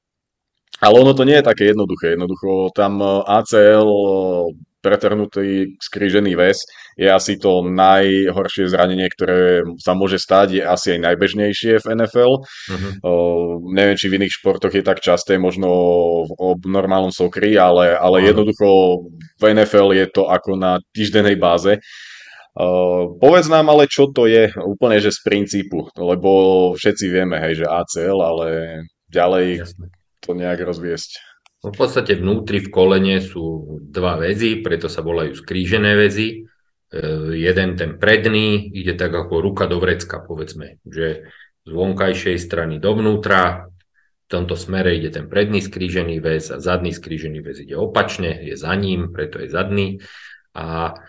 [0.81, 2.17] Ale ono to nie je také jednoduché.
[2.17, 3.87] Jednoducho tam ACL
[4.83, 6.67] pretrhnutý skrížený väz
[6.99, 12.43] je asi to najhoršie zranenie, ktoré sa môže stať, je asi aj najbežnejšie v NFL.
[12.67, 12.89] Mhm.
[12.99, 15.71] Uh, neviem, či v iných športoch je tak časté, možno
[16.27, 18.67] v, v normálnom sokri, ale, ale jednoducho
[19.39, 21.79] v NFL je to ako na týždenej báze.
[21.79, 22.12] Uh,
[23.17, 26.29] povedz nám ale, čo to je úplne, že z princípu, lebo
[26.77, 28.47] všetci vieme, hej, že ACL, ale
[29.09, 29.85] ďalej Jasne.
[30.21, 31.33] to nejak rozviesť.
[31.63, 36.43] No v podstate vnútri v kolene sú dva väzy, preto sa volajú skrížené väzy.
[36.91, 36.99] E,
[37.39, 41.31] jeden ten predný ide tak ako ruka do vrecka, povedzme, že
[41.63, 43.71] z vonkajšej strany dovnútra,
[44.23, 48.59] v tomto smere ide ten predný skrížený väz a zadný skrížený väz ide opačne, je
[48.59, 50.03] za ním, preto je zadný
[50.51, 50.99] a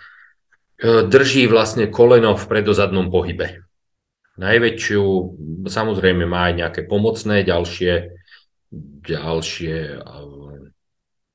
[0.83, 3.63] drží vlastne koleno v predozadnom pohybe.
[4.35, 5.03] Najväčšiu,
[5.71, 8.19] samozrejme má aj nejaké pomocné ďalšie,
[9.07, 9.75] ďalšie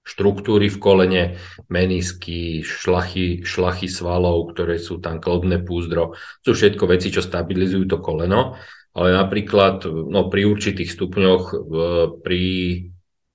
[0.10, 1.24] štruktúry v kolene,
[1.70, 6.18] menisky, šlachy, šlachy svalov, ktoré sú tam klobné púzdro.
[6.42, 8.58] Sú všetko veci, čo stabilizujú to koleno,
[8.98, 11.44] ale napríklad no, pri určitých stupňoch,
[12.26, 12.44] pri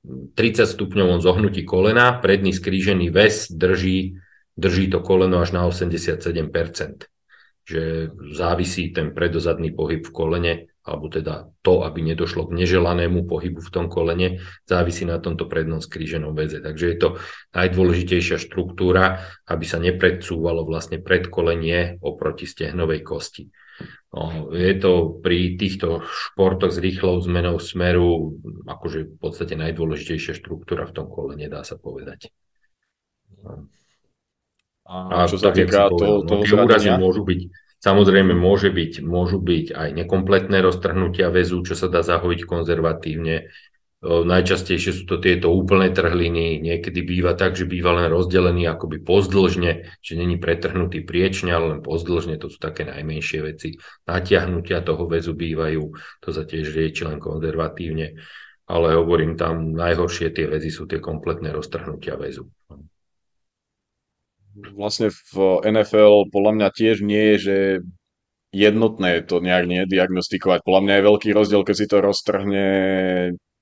[0.05, 0.37] 30
[0.67, 4.19] stupňovom zohnutí kolena, predný skrížený väz drží,
[4.57, 7.11] drží to koleno až na 87%.
[7.65, 13.65] Že závisí ten predozadný pohyb v kolene alebo teda to, aby nedošlo k neželanému pohybu
[13.65, 16.61] v tom kolene, závisí na tomto prednom skríženom väze.
[16.61, 17.09] Takže je to
[17.57, 23.49] najdôležitejšia štruktúra, aby sa nepredsúvalo vlastne predkolenie oproti stehnovej kosti.
[24.13, 28.39] No, je to pri týchto športoch s rýchlou zmenou smeru
[28.69, 32.29] akože v podstate najdôležitejšia štruktúra v tom kolene, dá sa povedať.
[34.85, 37.41] A, a čo sa týka toho, toho no, úrazy môžu byť
[37.85, 43.53] Samozrejme môže byť, môžu byť aj nekompletné roztrhnutia väzu, čo sa dá zahojiť konzervatívne.
[44.01, 50.01] Najčastejšie sú to tieto úplné trhliny, niekedy býva tak, že býva len rozdelený akoby pozdĺžne,
[50.01, 53.77] že není pretrhnutý priečne, ale len pozdĺžne, to sú také najmenšie veci.
[54.09, 55.85] Natiahnutia toho väzu bývajú,
[56.25, 58.17] to sa tiež rieči len konzervatívne,
[58.65, 62.49] ale hovorím tam, najhoršie tie väzy sú tie kompletné roztrhnutia väzu
[64.75, 65.35] vlastne v
[65.67, 67.57] NFL podľa mňa tiež nie je, že
[68.55, 70.63] jednotné to nejak nediagnostikovať.
[70.63, 72.67] Podľa mňa je veľký rozdiel, keď si to roztrhne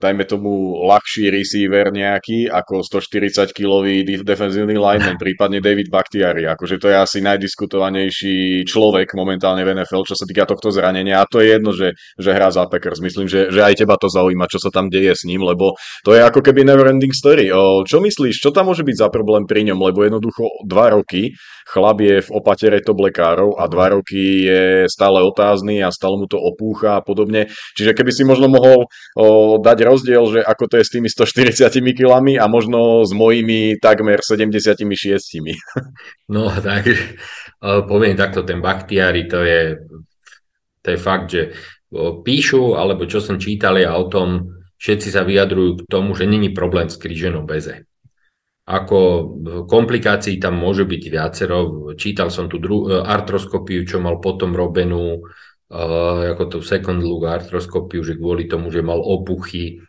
[0.03, 6.51] dajme tomu ľahší receiver nejaký ako 140-kilový defenzívny lineman, prípadne David Bakhtiari.
[6.51, 11.23] Akože to je asi najdiskutovanejší človek momentálne v NFL, čo sa týka tohto zranenia.
[11.23, 12.99] A to je jedno, že, že hrá za Packers.
[12.99, 16.19] Myslím, že, že aj teba to zaujíma, čo sa tam deje s ním, lebo to
[16.19, 17.55] je ako keby never ending story.
[17.55, 19.79] O, čo myslíš, čo tam môže byť za problém pri ňom?
[19.79, 21.39] Lebo jednoducho dva roky
[21.69, 26.27] chlap je v opatere to blekárov a dva roky je stále otázny a stále mu
[26.27, 27.49] to opúcha a podobne.
[27.79, 31.69] Čiže keby si možno mohol o, dať rozdiel, že ako to je s tými 140
[31.93, 34.89] kilami a možno s mojimi takmer 76.
[36.33, 36.89] No, tak
[37.61, 39.77] poviem takto, ten Bakhtiari, to je,
[40.81, 41.53] to je fakt, že
[42.25, 46.51] píšu, alebo čo som čítal ja o tom, všetci sa vyjadrujú k tomu, že není
[46.51, 47.85] problém s kríženou beze.
[48.63, 48.99] Ako
[49.67, 51.59] komplikácií tam môže byť viacero.
[51.99, 55.27] Čítal som tu dru- artroskopiu, čo mal potom robenú,
[55.73, 59.81] ako tú second look artroskopiu, že kvôli tomu, že mal opuchy.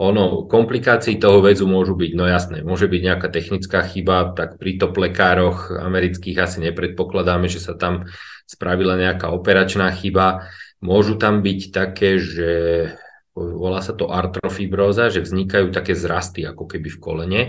[0.00, 4.80] Ono, komplikácií toho väzu môžu byť, no jasné, môže byť nejaká technická chyba, tak pri
[4.80, 8.08] top lekároch amerických asi nepredpokladáme, že sa tam
[8.48, 10.50] spravila nejaká operačná chyba.
[10.80, 12.50] Môžu tam byť také, že
[13.36, 17.42] volá sa to artrofibróza, že vznikajú také zrasty ako keby v kolene.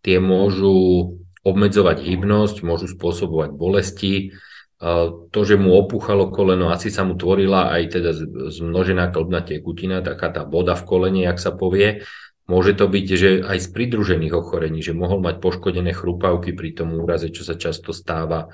[0.00, 1.14] Tie môžu
[1.44, 4.32] obmedzovať hybnosť, môžu spôsobovať bolesti.
[4.80, 8.16] To, že mu opúchalo koleno, asi sa mu tvorila aj teda
[8.48, 12.00] zmnožená klbná tekutina, taká tá voda v kolene, jak sa povie.
[12.48, 16.96] Môže to byť, že aj z pridružených ochorení, že mohol mať poškodené chrupavky pri tom
[16.96, 18.48] úraze, čo sa často stáva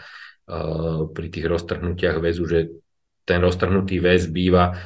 [1.15, 2.75] pri tých roztrhnutiach väzu, že
[3.23, 4.83] ten roztrhnutý väz býva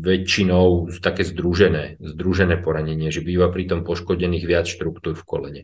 [0.00, 5.62] väčšinou také združené, združené poranenie, že býva pri tom poškodených viac štruktúr v kolene.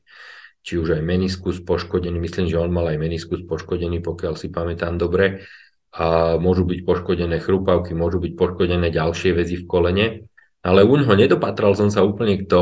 [0.66, 4.98] Či už aj meniskus poškodený, myslím, že on mal aj meniskus poškodený, pokiaľ si pamätám
[4.98, 5.46] dobre,
[5.94, 10.06] a môžu byť poškodené chrupavky, môžu byť poškodené ďalšie väzy v kolene,
[10.66, 12.58] ale u ňoho nedopatral som sa úplne k e,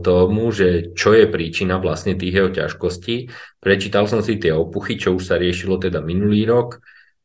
[0.00, 3.28] tomu, že čo je príčina vlastne tých jeho ťažkostí.
[3.60, 6.80] Prečítal som si tie opuchy, čo už sa riešilo teda minulý rok,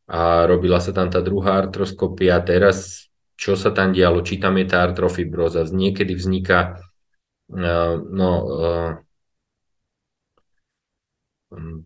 [0.09, 2.41] a robila sa tam tá druhá artroskopia.
[2.41, 3.07] Teraz,
[3.37, 6.81] čo sa tam dialo, či tam je tá artrofibroza, niekedy vzniká
[7.53, 8.91] uh, no, uh,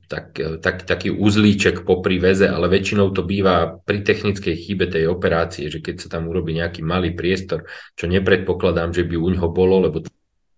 [0.08, 5.70] tak, tak, taký uzlíček po príveze, ale väčšinou to býva pri technickej chybe tej operácie,
[5.70, 7.66] že keď sa tam urobí nejaký malý priestor,
[7.98, 10.04] čo nepredpokladám, že by u ňoho bolo, lebo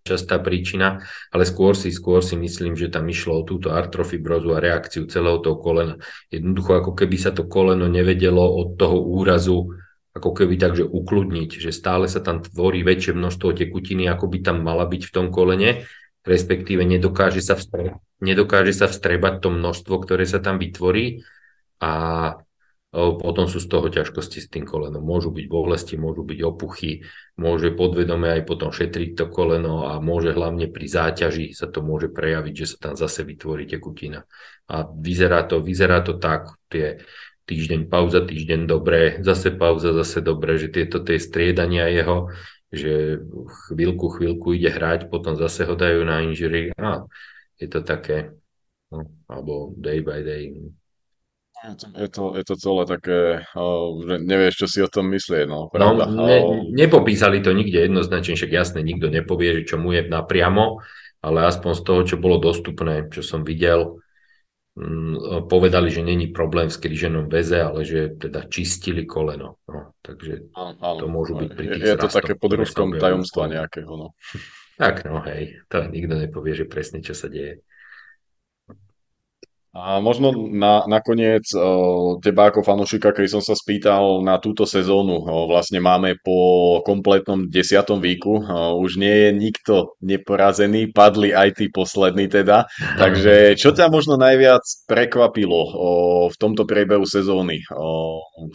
[0.06, 1.02] častá príčina,
[1.34, 5.42] ale skôr si, skôr si myslím, že tam išlo o túto artrofibrozu a reakciu celého
[5.42, 5.98] toho kolena.
[6.30, 9.74] Jednoducho ako keby sa to koleno nevedelo od toho úrazu
[10.16, 14.64] ako keby takže ukludniť, že stále sa tam tvorí väčšie množstvo tekutiny, ako by tam
[14.64, 15.84] mala byť v tom kolene,
[16.24, 21.24] respektíve nedokáže sa, vstre, nedokáže sa vstrebať to množstvo, ktoré sa tam vytvorí
[21.82, 21.94] a
[22.96, 25.04] potom sú z toho ťažkosti s tým kolenom.
[25.04, 27.04] Môžu byť bolesti, môžu byť opuchy,
[27.36, 32.08] môže podvedome aj potom šetriť to koleno a môže hlavne pri záťaži sa to môže
[32.16, 34.24] prejaviť, že sa tam zase vytvorí tekutina.
[34.72, 37.04] A vyzerá to, vyzerá to tak, tie
[37.52, 42.32] týždeň pauza, týždeň dobre, zase pauza, zase dobre, že tieto tie striedania jeho,
[42.72, 43.20] že
[43.68, 47.04] chvíľku, chvíľku ide hrať, potom zase ho dajú na injury a
[47.60, 48.36] je to také,
[48.92, 50.52] no, alebo day by day.
[51.96, 53.20] Je to, je to celé také,
[54.06, 56.06] že nevieš, čo si o tom myslieť, no, pravda.
[56.06, 56.40] No, ne,
[56.76, 60.84] nepopísali to nikde jednoznačne, však jasne, nikto nepovie, že čo mu je napriamo,
[61.26, 63.98] ale aspoň z toho, čo bolo dostupné, čo som videl,
[64.78, 69.58] mm, povedali, že není problém s kríženom väze, ale že teda čistili koleno.
[69.66, 74.08] No, takže to môžu byť pri tých Je to také pod rúškom tajomstva nejakého, no.
[74.76, 77.64] Tak, no hej, to nikto nepovie, že presne čo sa deje.
[79.76, 81.44] A možno na, nakoniec
[82.24, 88.00] teba ako fanúšika, keď som sa spýtal na túto sezónu, vlastne máme po kompletnom desiatom
[88.00, 88.40] výku,
[88.80, 94.64] už nie je nikto neporazený, padli aj tí poslední teda, takže čo ťa možno najviac
[94.88, 95.62] prekvapilo
[96.32, 97.60] v tomto priebehu sezóny?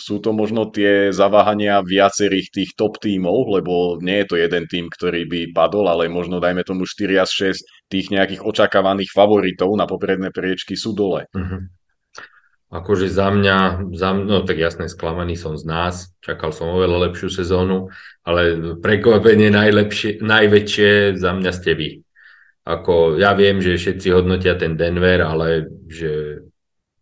[0.00, 4.88] Sú to možno tie zaváhania viacerých tých top tímov, lebo nie je to jeden tým,
[4.88, 9.84] ktorý by padol, ale možno dajme tomu 4 až 6 tých nejakých očakávaných favoritov na
[9.84, 11.26] popredné priečky sú dole.
[11.34, 11.66] Uh-huh.
[12.70, 17.10] Akože za mňa, za mňa, no tak jasne, sklamaný som z nás, čakal som oveľa
[17.10, 17.90] lepšiu sezónu,
[18.22, 21.90] ale prekvapenie najlepšie, najväčšie za mňa ste vy.
[22.62, 26.46] Ako, ja viem, že všetci hodnotia ten Denver, ale že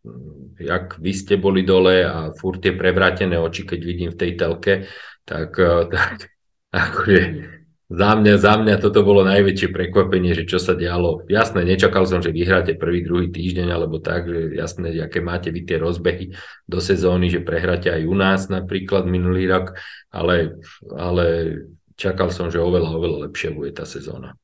[0.08, 4.32] mm, jak vy ste boli dole a furt tie prevrátené oči, keď vidím v tej
[4.40, 4.88] telke,
[5.28, 5.52] tak,
[5.92, 6.32] tak
[6.72, 7.57] akože
[7.88, 11.24] za mňa, za mňa toto bolo najväčšie prekvapenie, že čo sa dialo.
[11.24, 15.64] Jasné, nečakal som, že vyhráte prvý, druhý týždeň, alebo tak, že jasné, aké máte vy
[15.64, 16.36] tie rozbehy
[16.68, 19.72] do sezóny, že prehráte aj u nás napríklad minulý rok,
[20.12, 20.60] ale,
[20.92, 21.56] ale
[21.96, 24.36] čakal som, že oveľa, oveľa lepšie bude tá sezóna.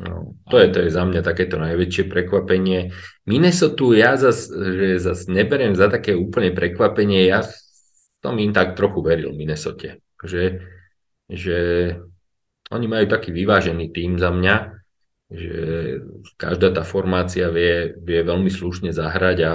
[0.00, 2.94] No, to, je, to je za mňa takéto najväčšie prekvapenie.
[3.26, 7.44] Minnesota ja zas, že zas neberiem za také úplne prekvapenie, ja
[8.22, 9.98] som im tak trochu veril Minnesota.
[10.24, 10.64] Že
[11.30, 11.58] že
[12.70, 14.56] oni majú taký vyvážený tým za mňa,
[15.30, 15.58] že
[16.34, 19.52] každá tá formácia vie, vie veľmi slušne zahrať a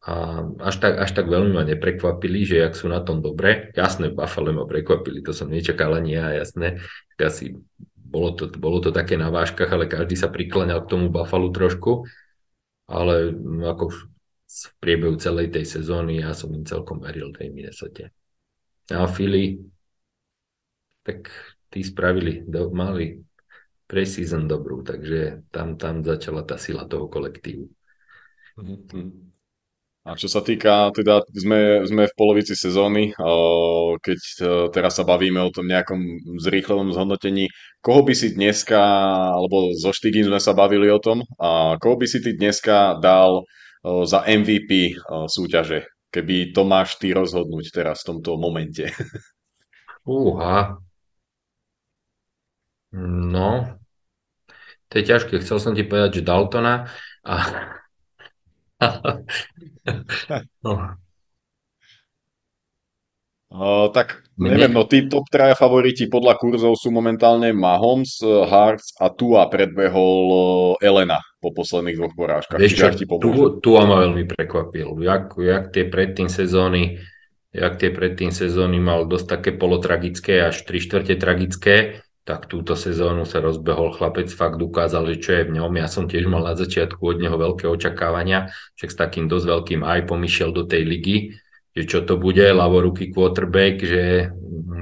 [0.00, 3.68] a až tak, až tak veľmi ma neprekvapili, že jak sú na tom dobre.
[3.76, 6.80] Jasné, Buffalo ma prekvapili, to som nečakal ani ja, jasné.
[7.20, 7.52] Asi
[7.92, 12.08] bolo to, bolo to také na váškach, ale každý sa prikláňal k tomu Buffalo trošku.
[12.88, 18.08] Ale ako v priebehu celej tej sezóny ja som im celkom veril tej Minnesota.
[18.88, 19.60] A Philly,
[21.10, 21.30] tak
[21.70, 23.18] tí spravili, do, mali
[23.90, 27.66] pre-season dobrú, takže tam, tam začala tá sila toho kolektívu.
[28.54, 29.30] Mm-hmm.
[30.00, 33.12] A čo sa týka, teda sme, sme v polovici sezóny,
[34.00, 34.42] keď e,
[34.72, 36.00] teraz sa bavíme o tom nejakom
[36.40, 37.52] zrýchlenom zhodnotení,
[37.84, 38.80] koho by si dneska,
[39.36, 43.44] alebo so Štygin sme sa bavili o tom, a koho by si ty dneska dal
[43.44, 44.92] e, za MVP e,
[45.28, 48.88] súťaže, keby to máš ty rozhodnúť teraz v tomto momente?
[50.08, 50.80] Uha.
[52.96, 53.78] No,
[54.90, 55.38] to je ťažké.
[55.42, 56.90] Chcel som ti povedať, že Daltona
[57.22, 57.34] a
[60.64, 60.72] no.
[63.50, 69.10] Uh, tak neviem, no tí top traja favoriti podľa kurzov sú momentálne Mahomes, Hartz a
[69.10, 72.62] Tua predbehol Elena po posledných dvoch porážkach.
[72.62, 75.02] Vieš čo, tu, Tua ma veľmi prekvapil.
[75.02, 77.02] Jak, jak tie predtým sezóny
[77.50, 83.24] jak tie predtým sezóny mal dosť také polotragické až 3 štvrte tragické, tak túto sezónu
[83.24, 85.72] sa rozbehol chlapec, fakt ukázal, že čo je v ňom.
[85.80, 89.80] Ja som tiež mal na začiatku od neho veľké očakávania, však s takým dosť veľkým
[89.82, 91.16] aj pomyšiel do tej ligy,
[91.72, 94.34] že čo to bude, ľavoruký quarterback, že,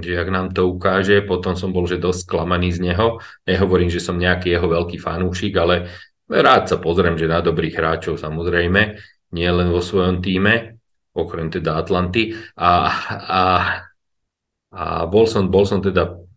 [0.03, 3.23] že ak nám to ukáže, potom som bol že dosť sklamaný z neho.
[3.47, 5.89] Nehovorím, že som nejaký jeho veľký fanúšik, ale
[6.29, 8.99] rád sa pozriem, že na dobrých hráčov samozrejme,
[9.37, 10.81] nie len vo svojom týme,
[11.13, 12.33] okrem teda Atlanty.
[12.57, 12.71] A,
[13.13, 13.43] a,
[14.73, 16.28] a bol, som, bol som teda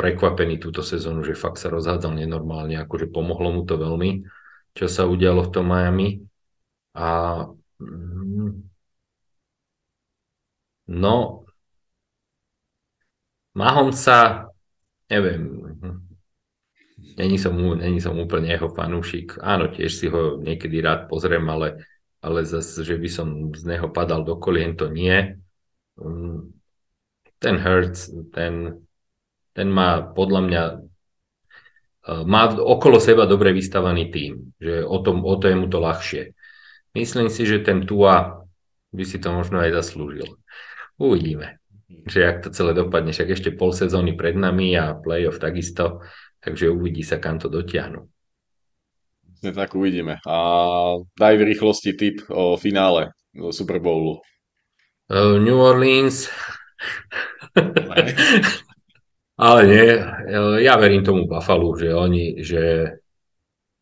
[0.00, 4.24] prekvapený túto sezónu, že fakt sa rozhádzal nenormálne, akože pomohlo mu to veľmi,
[4.72, 6.24] čo sa udialo v tom Miami.
[6.96, 7.08] A
[7.76, 8.50] mm,
[10.88, 11.44] no,
[13.92, 14.48] sa,
[15.12, 15.42] neviem,
[17.20, 19.36] není som, není som úplne jeho fanúšik.
[19.44, 21.84] Áno, tiež si ho niekedy rád pozriem, ale,
[22.24, 25.36] ale zase, že by som z neho padal do kolien, to nie.
[26.00, 26.56] Mm,
[27.36, 28.80] ten Hurts, ten
[29.60, 30.76] ten má podľa mňa e,
[32.24, 36.32] má okolo seba dobre vystavaný tým, že o, tom, o to je mu to ľahšie.
[36.96, 38.40] Myslím si, že ten Tua
[38.88, 40.40] by si to možno aj zaslúžil.
[40.96, 41.60] Uvidíme,
[42.08, 46.00] že ak to celé dopadne, však ešte pol sezóny pred nami a playoff takisto,
[46.40, 48.08] takže uvidí sa, kam to dotiahnu.
[49.44, 50.20] Tak uvidíme.
[50.24, 50.36] A
[51.16, 53.12] daj v rýchlosti tip o finále
[53.52, 54.20] Super Bowlu.
[55.08, 56.32] Uh, New Orleans.
[59.40, 59.96] Ale nie,
[60.60, 62.92] ja verím tomu Buffalo, že oni, že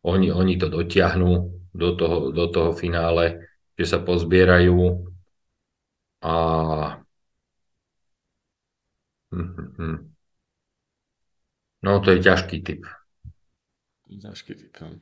[0.06, 3.42] oni, oni to dotiahnú do toho, do toho finále,
[3.74, 5.02] že sa pozbierajú
[6.22, 6.34] a
[11.82, 12.82] no to je ťažký typ.
[14.06, 14.72] Ťažký typ.
[14.78, 14.94] No.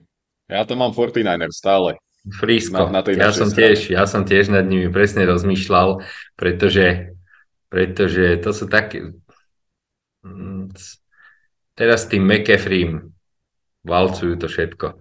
[0.49, 2.01] Ja to mám 49 stále.
[2.27, 2.91] Frisco.
[2.91, 6.03] Na, na ja, som tiež, ja som tiež nad nimi presne rozmýšľal,
[6.35, 7.15] pretože,
[7.71, 9.15] pretože to sú také,
[10.27, 10.75] Mm,
[11.79, 13.15] teraz tým McAfreem
[13.87, 14.99] valcujú to všetko.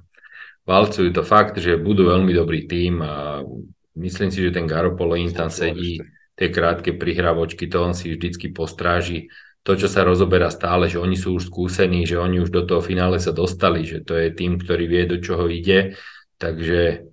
[0.66, 3.42] Valcujú to fakt, že budú veľmi dobrý tým a
[3.98, 6.02] myslím si, že ten Garopolo im tam sedí,
[6.38, 9.30] tie krátke prihravočky, to on si vždycky postráži.
[9.66, 12.86] To, čo sa rozoberá stále, že oni sú už skúsení, že oni už do toho
[12.86, 15.98] finále sa dostali, že to je tým, ktorý vie, do čoho ide.
[16.38, 17.10] Takže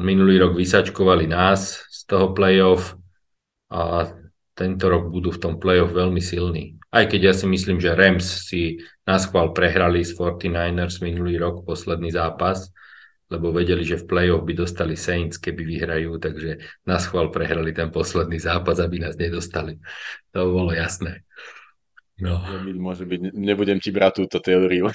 [0.00, 2.96] minulý rok vysačkovali nás z toho playoff
[3.68, 4.08] a
[4.54, 6.73] tento rok budú v tom playoff veľmi silní.
[6.94, 11.66] Aj keď ja si myslím, že Rams si na schvál prehrali s 49ers minulý rok,
[11.66, 12.70] posledný zápas,
[13.26, 17.90] lebo vedeli, že v play-off by dostali Saints, keby vyhrajú, takže na schvál prehrali ten
[17.90, 19.82] posledný zápas, aby nás nedostali.
[20.30, 21.23] To bolo jasné.
[22.14, 22.38] No.
[22.78, 24.86] Môže byť, nebudem ti brať túto teóriu.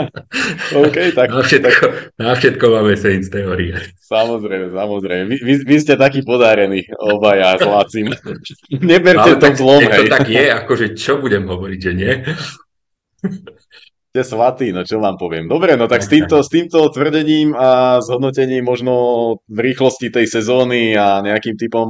[0.88, 2.16] OK, tak, na, všetko, tak...
[2.16, 3.76] na všetko máme Saints teórie.
[4.00, 5.24] Samozrejme, samozrejme.
[5.28, 8.08] Vy, vy, vy ste takí podárení, obaja s Lacim.
[8.88, 10.08] Neberte to zlom, hej.
[10.08, 12.12] To tak je, akože čo budem hovoriť, že nie?
[14.16, 15.44] ste svatí, no čo vám poviem.
[15.44, 18.94] Dobre, no tak s týmto, s týmto tvrdením a zhodnotením možno
[19.44, 21.86] v rýchlosti tej sezóny a nejakým typom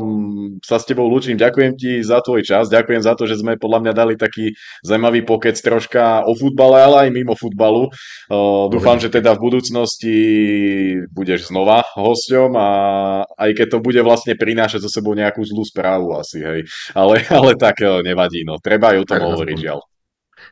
[0.59, 1.39] sa s tebou lúčim.
[1.39, 5.23] Ďakujem ti za tvoj čas, ďakujem za to, že sme podľa mňa dali taký zaujímavý
[5.23, 7.95] pokec troška o futbale, ale aj mimo futbalu.
[8.75, 10.19] Dúfam, že teda v budúcnosti
[11.15, 12.69] budeš znova hosťom a
[13.39, 16.67] aj keď to bude vlastne prinášať so sebou nejakú zlú správu asi, hej.
[16.91, 18.59] Ale, ale tak e, nevadí, no.
[18.59, 19.79] Treba aj o tom hovoriť, žiaľ.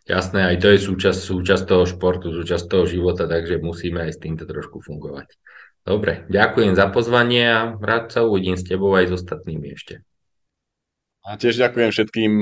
[0.04, 4.20] Jasné, aj to je súčasť, súčasť toho športu, súčasť toho života, takže musíme aj s
[4.20, 5.32] týmto trošku fungovať.
[5.80, 10.04] Dobre, ďakujem za pozvanie a rád sa uvidím s tebou aj s ostatnými ešte.
[11.24, 12.32] A tiež ďakujem všetkým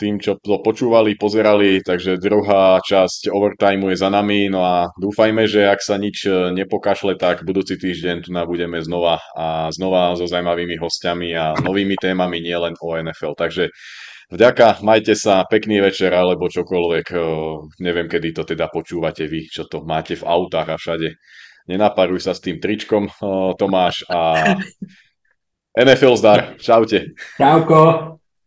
[0.00, 5.44] tým, čo to počúvali, pozerali, takže druhá časť overtimeu je za nami, no a dúfajme,
[5.44, 6.24] že ak sa nič
[6.56, 12.40] nepokašle, tak budúci týždeň tu budeme znova a znova so zaujímavými hostiami a novými témami,
[12.40, 13.36] nielen o NFL.
[13.36, 13.68] Takže
[14.30, 17.18] vďaka, majte sa, pekný večer alebo čokoľvek, e,
[17.82, 21.08] neviem, kedy to teda počúvate vy, čo to máte v autách a všade.
[21.66, 23.12] Nenaparuj sa s tým tričkom, e,
[23.58, 24.54] Tomáš, a
[25.84, 26.38] NFL zdar.
[26.58, 27.14] Čaute.
[27.38, 28.19] Čauko.